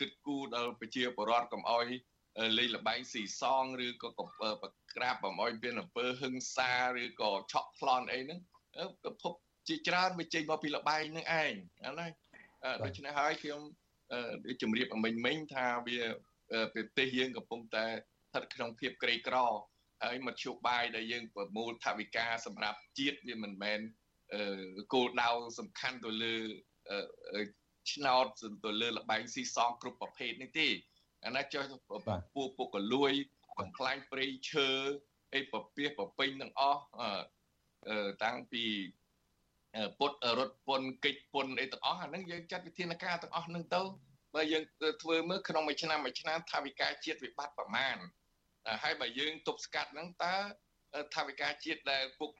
[0.00, 1.86] គិតគូរដល់ប្រជាពលរដ្ឋកុំអោយ
[2.58, 4.08] លេងលបែងស៊ីសងឬក៏
[4.96, 8.40] ក្រាបបំអោយមានអំពើហឹង្សាឬក៏ឆក់ប្លន់អីហ្នឹង
[9.04, 9.34] ក៏ភព
[9.68, 12.10] ជាច្រើនវាចេញមកពីលបែងហ្នឹងឯងហ្នឹង
[12.82, 13.60] ដូច្នេះហើយខ្ញុំ
[14.62, 16.00] ជំរាបមិញមិញថាវា
[16.74, 17.86] ប្រទេសយើងកំពុងតែ
[18.28, 19.36] ស្ថិតក្នុងភាពក្រីក្រ
[20.04, 23.80] ហើយមធ្យោបាយដែលយើងប្រមូលថវិកាសម្រាប់ជាតិវាមិនមែន
[24.92, 26.36] គោលដៅសំខាន់ទៅលើ
[27.92, 28.26] ឆ្នោត
[28.64, 30.68] ទៅលើលបែងស៊ីសងគ្រប់ប្រភេទនេះទេ
[31.26, 31.62] អាណាចុះ
[32.34, 33.12] ពួកពុកលួយ
[33.58, 34.68] បំផ្លាញព្រៃឈើ
[35.34, 36.82] អីប្រពៀសប្រពេញទាំងអស់
[38.24, 38.64] តាំងពី
[39.98, 43.82] ពុតរត់ពុនកិច្ចពុនអីទាំងអស់អាហ្នឹងយើងចាត់វិធានការទាំងអស់ហ្នឹងទៅ
[44.34, 44.64] បើយើង
[45.02, 47.96] ធ្វើមើលក្នុងមួយឆ្នាំមួយឆ្នាំថាវិការជាតិវិបត្តិប្រមាណ
[48.82, 50.34] ហើយបើយើងទប់ស្កាត់ហ្នឹងតើ
[51.14, 52.30] ថាវិការជាតិដែលពុក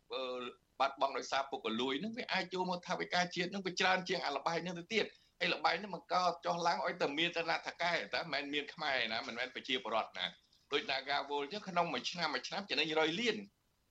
[0.81, 5.07] បាត់បង់ដោយសារពុកកលួយហ្នឹងវាអាចចូលមកថាវិការជាតិហ្នឹងវាច្រើនជាងអាលបាយហ្នឹងទៅទៀត
[5.41, 6.15] ហើយលបាយហ្នឹងបង្ក
[6.45, 10.27] ចុះឡើងឲ្យតែមានតនថកែតែមិនមែនមានខ្មែរណាមិនមែនប្រជាពលរដ្ឋណា
[10.73, 13.37] ដូច Nagawol ចឹងក្នុងមួយឆ្នាំមួយឆ្នាំចំណេញ100លាន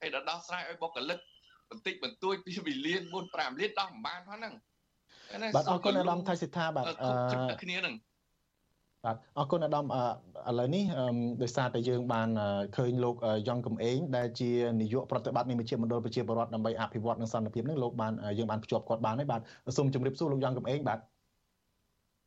[0.01, 1.19] ហើយដល់ដោះស្រាយឲ្យបុគ្គលិក
[1.69, 4.53] បន្តិចបន្តួចពីវិលាន4 5លានដោះមិនបានហ្នឹង
[5.55, 7.95] បាទអរគុណអាដាមថៃសិដ្ឋាបាទអឺគ្នាហ្នឹង
[9.05, 10.83] បាទអរគុណអាដាមឥឡូវនេះ
[11.41, 12.29] ដោយសារតែយើងបាន
[12.77, 13.15] ឃើញលោក
[13.47, 14.49] យ៉ងកំឯងដែលជា
[14.81, 19.41] នាយកប្រតិបត្តិនៃមជ្ឈមណ្ឌលប្រជាពលរដ្ឋដើម្បីអភិវឌ្ឍនិងសន្តិភាពនឹងលោកបានយើងបានភ្ជាប់គាត់បានហើយបាទ
[19.77, 20.99] សូមជម្រាបសួរលោកយ៉ងកំឯងបាទ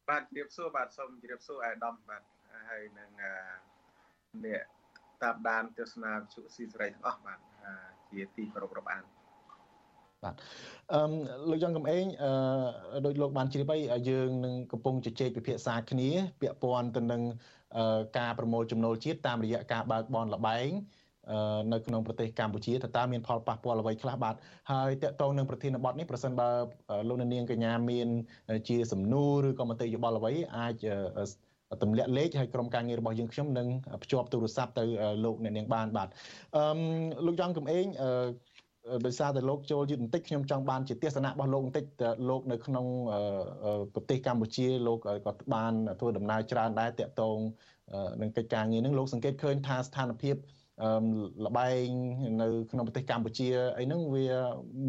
[0.08, 2.22] បាទជម្រាបសួរបាទសូមជម្រាបសួរអាដាមបាទ
[2.70, 3.10] ហើយនឹង
[4.44, 4.62] អ្នក
[5.22, 7.38] តាមដានទស្សនាវិទ្យុស៊ីសេរីទាំងអស់បាទ
[8.10, 9.04] ជាទីគោរពរាប់អាន
[10.24, 10.34] បាទ
[10.92, 11.00] អឺ
[11.50, 16.08] លោកយ៉ងកំឯងអឺដោយលោកបានជ្រាបហើយយើងនឹងកំពុងជជែកពិភាក្សាគ្នា
[16.40, 17.22] ពាក់ព័ន្ធទៅនឹង
[18.18, 20.70] ការប្រមូលចំណូលជាតិតាមរយៈការបើកបនលបែង
[21.72, 24.34] នៅក្នុងប្រទេសកម្ពុជាតើតើមានផលប៉ះពាល់អ្វីខ្លះបាទ
[24.72, 26.48] ហើយតកតងនឹងប្រធានបទនេះប្រសិនបើ
[27.08, 28.08] លោកនាងកញ្ញាមាន
[28.68, 30.74] ជាសំណួរឬក៏មតិយោបល់អ្វីអាច
[31.82, 33.68] ទម្លាក់លេខហើយក្រុមការងាររបស់យើងខ្ញុំនឹង
[34.02, 34.84] ភ្ជាប់ទូរស័ព្ទទៅ
[35.24, 36.08] លោកអ្នកនាងបានបាទ
[36.56, 36.62] អឺ
[37.26, 37.86] លោកយ៉ងកំឯង
[39.06, 41.84] ដោយសារតែលោកចូលយឺតបន្តិចខ្ញុំចង់បានជាទស្សនៈរបស់លោកបន្តិច
[42.28, 42.86] លោកនៅក្នុង
[43.94, 47.38] ប្រទេសកម្ពុជាលោកក៏បានធ្វើដំណើរច្រើនដែរតាក់ទង
[48.20, 50.36] នឹងកិច្ចការងារនឹងលោកសង្កេតឃើញថាស្ថានភាព
[51.44, 51.86] លបែង
[52.42, 54.26] នៅក្នុងប្រទេសកម្ពុជាអីហ្នឹងវា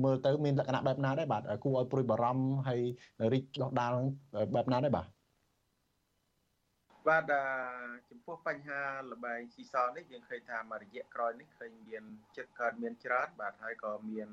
[0.03, 2.81] មើលទៅមានលក្ខណៈបែបណាដែរបាទគួរឲ្យព្រួយបារម្ភហើយ
[3.33, 3.93] រីកដុះដាល
[4.55, 5.05] បែបណាដែរបាទ
[7.09, 7.33] បាទ
[8.09, 8.81] ចំពោះបញ្ហា
[9.11, 12.03] លបែងស៊ីសងនេះយើងឃើញថាមួយរយៈក្រោយនេះឃើញមាន
[12.37, 14.29] ចិត្តកើតមានច្រើនបាទហើយក៏មាន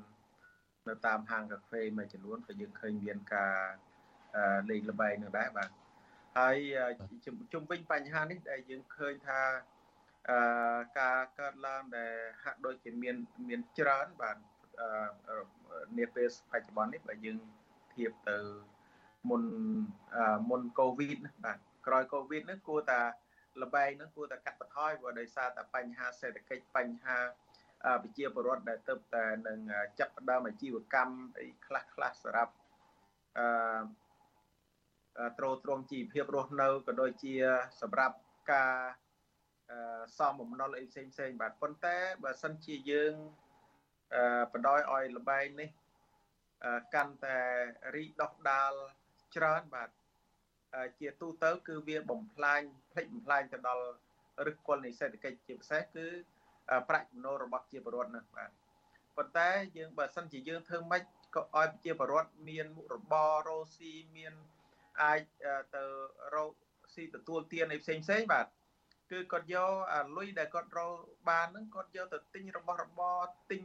[0.89, 3.55] នៅតាមហាងកាហ្វេមួយចំនួនក៏យើងឃើញមានការ
[4.69, 5.69] លេងលបែងនោះដែរបាទ
[6.37, 6.57] ហើយ
[7.53, 9.41] ជុំវិញបញ្ហានេះដែលយើងឃើញថា
[10.29, 12.13] អឺការកើតឡើងដែល
[12.43, 13.15] ហាក់ដូចជាមាន
[13.47, 14.37] មានច្រើនបាទ
[15.97, 17.37] នាពេលបច្ចុប្បន្ននេះបើយើង
[17.93, 18.37] ធៀបទៅ
[19.29, 19.43] មុន
[20.49, 23.01] មុនកូវីដបាទ ក្រោយកូវីដនេះគួរតែ
[23.61, 27.17] លបែងហ្នឹងគួរតែកាត់បន្ថយព្រោះដោយសារតែបញ្ហាសេដ្ឋកិច្ចបញ្ហា
[28.03, 29.59] ប្រជាពលរដ្ឋដែលទៅតែនឹង
[29.99, 32.53] ចាប់ផ្ដើមអាជីវកម្មអីខ្លះខ្លះសម្រាប់
[33.37, 37.33] អឺត្រួតត្រងជីវភាពរស់នៅក៏ដូចជា
[37.81, 38.15] សម្រាប់
[38.53, 38.73] ការ
[40.17, 43.13] សំបំណុលអីផ្សេងផ្សេងបាទប៉ុន្តែបើសិនជាយើង
[44.53, 45.69] បដ ாய் ឲ្យលបែងនេះ
[46.95, 47.39] កាន់តែ
[47.95, 48.73] រីកដុះដាល
[49.35, 49.89] ច្រើនបាទ
[50.99, 52.61] ជាទូទៅ គឺវាបំផ្លាញ
[52.91, 53.85] ផ្លិចបំផ្លាញទៅដល់
[54.47, 56.07] ឫសគល់នៃសេដ្ឋកិច្ចជាពិសេសគឺ
[56.89, 58.49] ប្រាក់ចំណូលរបស់ជាពលរដ្ឋនោះបាទ
[59.17, 61.03] ប៉ុន្តែយើងបើសិនជាយើងធ្វើម៉េច
[61.35, 64.33] ក៏ឲ្យប្រជាពលរដ្ឋមានមុខរបររស់ស៊ីមាន
[65.01, 65.21] អាច
[65.75, 65.83] ទៅ
[66.35, 66.51] រក
[66.93, 68.45] ស៊ីទទួលទានអីផ្សេងផ្សេងបាទ
[69.11, 70.93] គឺគាត់យកអាលុយដែលគាត់រក
[71.29, 73.19] បានហ្នឹងគាត់យកទៅទិញរបស់របរ
[73.51, 73.63] ទិញ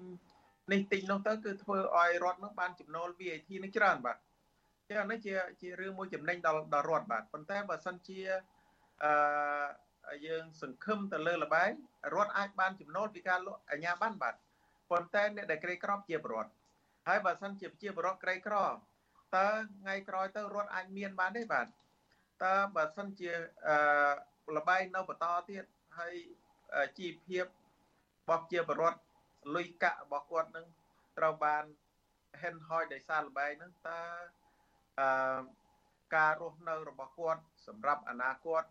[0.73, 4.17] នេះទិញនោះទៅគឺធ្វើឲ្យរដ្ឋនោះបានចំណូល VAT នឹងច្រើនបាទ
[4.89, 8.21] ចឹងនេះជាជារឿងមួយចំណេញដល់ដល់រដ្ឋបាទប៉ុន្តែបើសិនជា
[9.05, 11.71] អឺយើងសង្ឃឹមទៅលើលបែង
[12.15, 14.35] រដ្ឋអាចបានចំណូលពីការលក់អាញាបានបាទ
[14.91, 16.53] ប៉ុន្តែអ្នកដែលក្រីក្រជាប្រវត្តិ
[17.09, 18.57] ហើយបើសិនជាជាប្រវត្តិក្រីក្រ
[19.37, 19.49] តើ
[19.81, 21.67] ថ្ងៃក្រោយទៅរដ្ឋអាចមានបានទេបាទ
[22.45, 23.31] តើបើសិនជា
[23.67, 25.65] អឺលបែងនៅបន្តទៀត
[25.99, 26.15] ហើយ
[26.99, 29.01] ជីវភាពរបស់ជាប្រវត្តិ
[29.55, 30.67] លុយកាក់របស់គាត់នឹង
[31.19, 31.65] ត្រូវបាន
[32.43, 34.01] ហិនហោចដោយសារលបែងហ្នឹងតើ
[35.01, 35.41] អឺ
[36.17, 38.63] ការរស់នៅរបស់គាត់ សម្រាប់អនាគត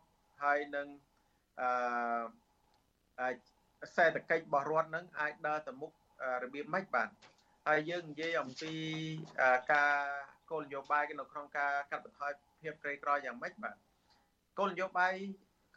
[0.44, 0.88] ហើយនឹង
[1.62, 3.30] អឺ
[3.96, 5.92] សេដ្ឋកិច្ចរបស់រដ្ឋនឹងអាចដើរទៅមុខ
[6.44, 7.10] របៀបម៉េចបាទ
[7.68, 8.74] ហើយយើងនិយាយអំពី
[9.74, 9.96] ការ
[10.52, 13.76] គោលនយោបាយនៅក្នុងការកាត់បន្ថយភាពក្រីក្រយ៉ាងម៉េចបាទ
[14.58, 15.14] គោលនយោបាយ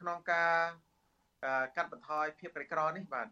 [0.00, 0.54] ក្នុងការ
[1.76, 3.28] កាត់បន្ថយភាពក្រីក្រនេះបាទ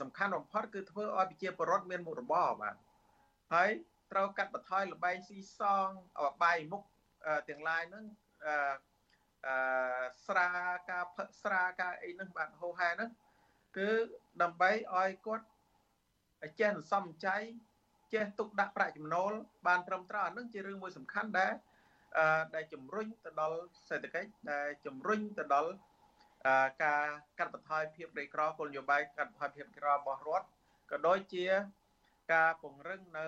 [0.00, 2.74] សំខាន់បំផុតគឺធ្វើឲ្យប្រជាពលរដ្ឋមានមុខរបរបាទ
[3.54, 3.70] ហើយ
[4.12, 5.88] ត្រូវកាត់បន្ថយលបែងស៊ីសង
[6.20, 6.82] ឲ្យបាយមុខ
[7.48, 8.04] ទាំងឡាយហ្នឹង
[8.46, 10.48] អឺស្រា
[10.90, 13.10] ការផឹកស្រាការអីហ្នឹងបាទហោហែហ្នឹង
[13.78, 13.90] គឺ
[14.42, 15.46] ដើម្បីឲ្យគាត់
[16.60, 17.36] ចេះសន្សំចៃ
[18.14, 19.32] ចេះទុកដាក់ប្រាក់ចំណូល
[19.66, 21.52] បានត្រឹមត្រូវអានឹងជារឿងមួយសំខាន់ដែល
[22.18, 23.58] អឺដែលជំរុញទៅដល់
[23.88, 25.72] សេដ្ឋកិច្ចដែលជំរុញទៅដល់
[26.84, 27.06] ការ
[27.38, 30.46] កាត់បន្ថយភាពក្រីក្រគោលនយោបាយកាត់បន្ថយភាពក្រីក្ររបស់រដ្ឋ
[30.90, 31.46] ក៏ដូចជា
[32.32, 33.26] ការពង្រឹងនៅ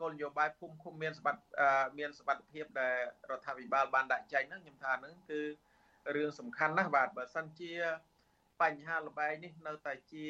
[0.00, 1.42] គោលនយោបាយភូមិឃុំមានសម្បត្តិ
[1.98, 2.96] មានសម្បត្តិភាពដែល
[3.30, 5.40] រដ្ឋាភិបាលបានដាក់ចេញហ្នឹងខ្ញុំថាហ្នឹងគឺ
[6.16, 7.72] រឿងសំខាន់ណាស់បាទបើសិនជា
[8.62, 10.26] បញ្ហាលបែងនេះនៅតែជា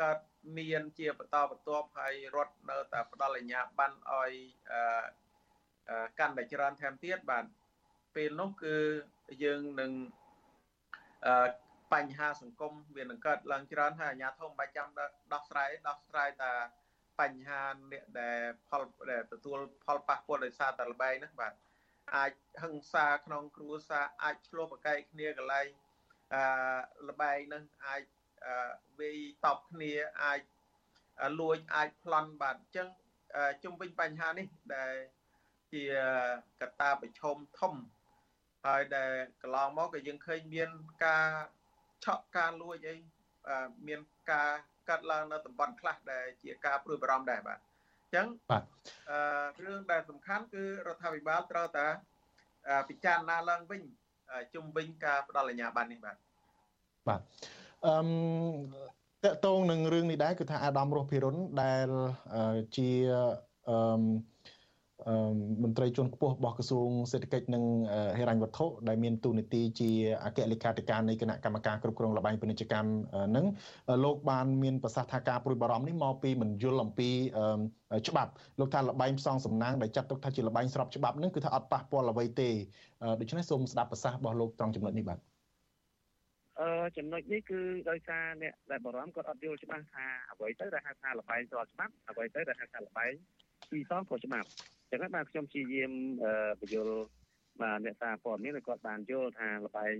[0.00, 0.18] កើត
[0.58, 4.32] មានជាបន្តបន្ទាប់ហើយរដ្ឋនៅតែផ្ដល់អាជ្ញាប័ណ្ណឲ្យ
[6.18, 7.44] កាន់តែច្រើនថែមទៀតបាទ
[8.14, 8.76] ពេលនោះគឺ
[9.44, 9.92] យើងនឹង
[11.92, 14.88] បញ្ហាសង្គមវានឹងកើតឡើងច្រើនហើយអាជ្ញាធរមិនបាច់ចាំ
[15.32, 16.52] ដោះស្រាយដោះស្រាយតែ
[17.20, 17.62] បញ្ហា
[17.92, 21.52] អ្នកដែលផលដែលទទួលផលប៉ះពាល់ដោយសារតែលបែងហ្នឹងបាទ
[22.16, 25.66] អាចហឹង្សាក្នុងគ្រួសារអាចឆ្លោះប្រកែកគ្នាកន្លែង
[26.34, 28.02] អឺលបែងហ្នឹងអាច
[29.00, 29.92] វាយតបគ្នា
[30.22, 30.40] អាច
[31.40, 32.88] លួចអាចប្លន់បាទអញ្ចឹង
[33.62, 34.46] ជុំវិញបញ្ហានេះ
[34.76, 34.94] ដែល
[35.72, 35.84] ជា
[36.60, 37.74] កត្តាប្រឈមធំ
[38.66, 39.12] ហើយដែល
[39.42, 40.70] កន្លងមកក៏យើងឃើញមាន
[41.04, 41.28] ការ
[42.04, 42.94] ឆក់ការលួចអី
[43.86, 44.00] មាន
[44.32, 44.50] ការ
[44.88, 48.62] កាត់ឡើងនៅតំបន់ខ្លះដែលជាការព្រួយបារម្ភដែរបាទអញ្ចឹងបាទ
[49.10, 51.86] អឺរឿងដែលសំខាន់គឺរដ្ឋាភិបាលត្រូវតែ
[52.88, 53.82] ពិចារណាឡើងវិញ
[54.54, 56.16] ជំវិញការផ្ដល់អាជ្ញាប័ណ្ណនេះបាទ
[57.08, 57.20] បាទ
[57.86, 61.88] អឺតកតងនឹងរឿងនេះដែរគឺថាអាដាមរស់ភិរុនដែល
[62.76, 62.90] ជា
[63.68, 63.76] អឺ
[65.62, 67.64] មន្ត្រីជាន់ខ្ពស់របស់ក្រសួងសេដ្ឋកិច្ចនិង
[68.18, 69.90] ហិរញ្ញវត្ថុដែលមានទូនាទីជា
[70.24, 72.90] អគ្គលេខាធិការនៃគណៈកម្មការគ្រប់គ្រងលបែងពាណិជ្ជកម្ម
[73.36, 73.46] នឹង
[74.04, 77.10] លោកបានមានប្រសាសន៍ថាការព្រួយបារម្ភនេះមកពីមិនយល់អំពី
[78.08, 78.30] ច្បាប់
[78.60, 82.50] លោកថាលបែងផ្សងសំណាងដែលចាត់ទុកថាជាលបែងស្របច្បាប់នឹងគឺថាអត់ប៉ះពាល់អ្វីទេ
[83.20, 85.18] ដូច្នេះសូមស្ដាប់ប្រសាសន៍របស់លោកត្រង់ចំណុចនេះបាទ
[86.60, 93.12] អឺចំណុចនេះគឺដោយសារអ្នកដែលបារម្ភគាត់អត់យល់ច្បាស់ថាអ្វីទៅដែលហៅថាលបែងស្របច្បាប់អ្វីទៅដែលហៅថាលបែង
[93.70, 94.48] ពីសងខុសច្បាប់
[94.90, 95.92] ចឹងហើយបាទខ្ញុំព្យាយាម
[96.60, 96.96] បញ្យល់
[97.62, 99.94] បាទអ្នកសារព័ត៌មានគាត់បានយល់ថាលបែង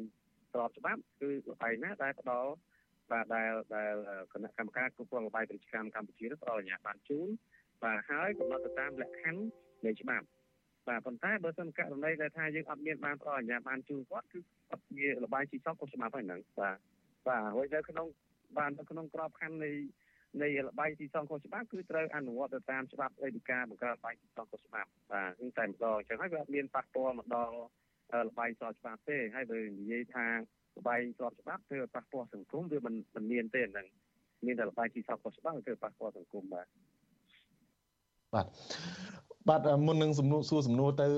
[0.53, 2.51] ស្របច្បាប់គឺលបែងណាដែលផ្ដល់
[3.13, 3.95] បាទដែលដែល
[4.33, 7.29] គណៈកម្មការគ្រប់គ្រងលបែងពាណិជ្ជកម្មកម្ពុជាផ្ដល់អាជ្ញាប័ណ្ណជូន
[7.85, 9.43] បាទហើយកំណត់ទៅតាមលក្ខខណ្ឌ
[9.87, 10.27] នៃច្បាប់
[10.89, 14.39] បាទប៉ុន្តែបើសិនករណីដែលថាយើងអត់មានបានផ្ដល់អាជ្ញាប័ណ្ណជូនគាត់គឺ
[14.73, 16.77] អត់ជារបាយស៊ីសងខុសច្បាប់ហើយហ្នឹងបាទ
[17.27, 18.07] បាទហើយនៅក្នុង
[18.59, 19.71] បាននៅក្នុងក្របខ័ណ្ឌនៃ
[20.43, 27.55] នៃរបាយស៊ីសងខុសច្បាប់គឺត្រូវអនុវត្តទៅតាមច្បាប់អេឌីកាបង្កើតរបាយស៊ីសងខុសច្បាប់បាទគឺតែម្ដងអញ្ចឹងហើយវាអត់មានប៉ះពាល់មកដល់
[28.29, 30.27] របាយស្របច្បាប់ទេហើយបើនិយាយថា
[30.79, 33.87] របាយស្របច្បាប់ធ្វើប៉ះពាល់សង្គមវាមិនមិនមានទេហ្នឹង
[34.47, 36.67] មានតែរបាយស៊ីសងខុសច្បាប់ធ្វើប៉ះពាល់សង្គមបាទ
[38.35, 38.47] បាទ
[39.51, 41.09] បាទមុននឹងសំណួរសួរសំណួរទៅ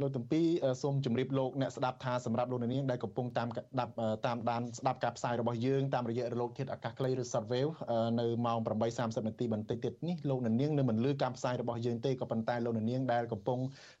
[0.00, 0.40] លោកតំពី
[0.82, 3.48] សូមជម្រាបលោកអ្នកស្ដាប់ថាសម្រាប់លោកនាងដែលកំពុងតាម
[3.80, 3.92] ដាប់
[4.26, 7.72] តាមដានស្ដាប់ការផ្សាយរបស់យើងតាមរយៈរលកធាតុអាកាសខ្លីឬ Shortwave
[8.20, 8.58] នៅម៉ោង
[8.92, 13.58] 8:30នាទីបន្តិចទៀតនេះលោកនាងនៅមិនលឺការផ្សាយរបស់យើងទេក៏ប៉ុន្តែលោកនាងដែលកំពុង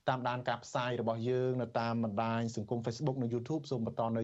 [0.08, 4.20] តាមដានការផ្សាយរបស់យើងនៅតាមបណ្ដាញសង្គម Facebook និង YouTube សូមបន្តនៅ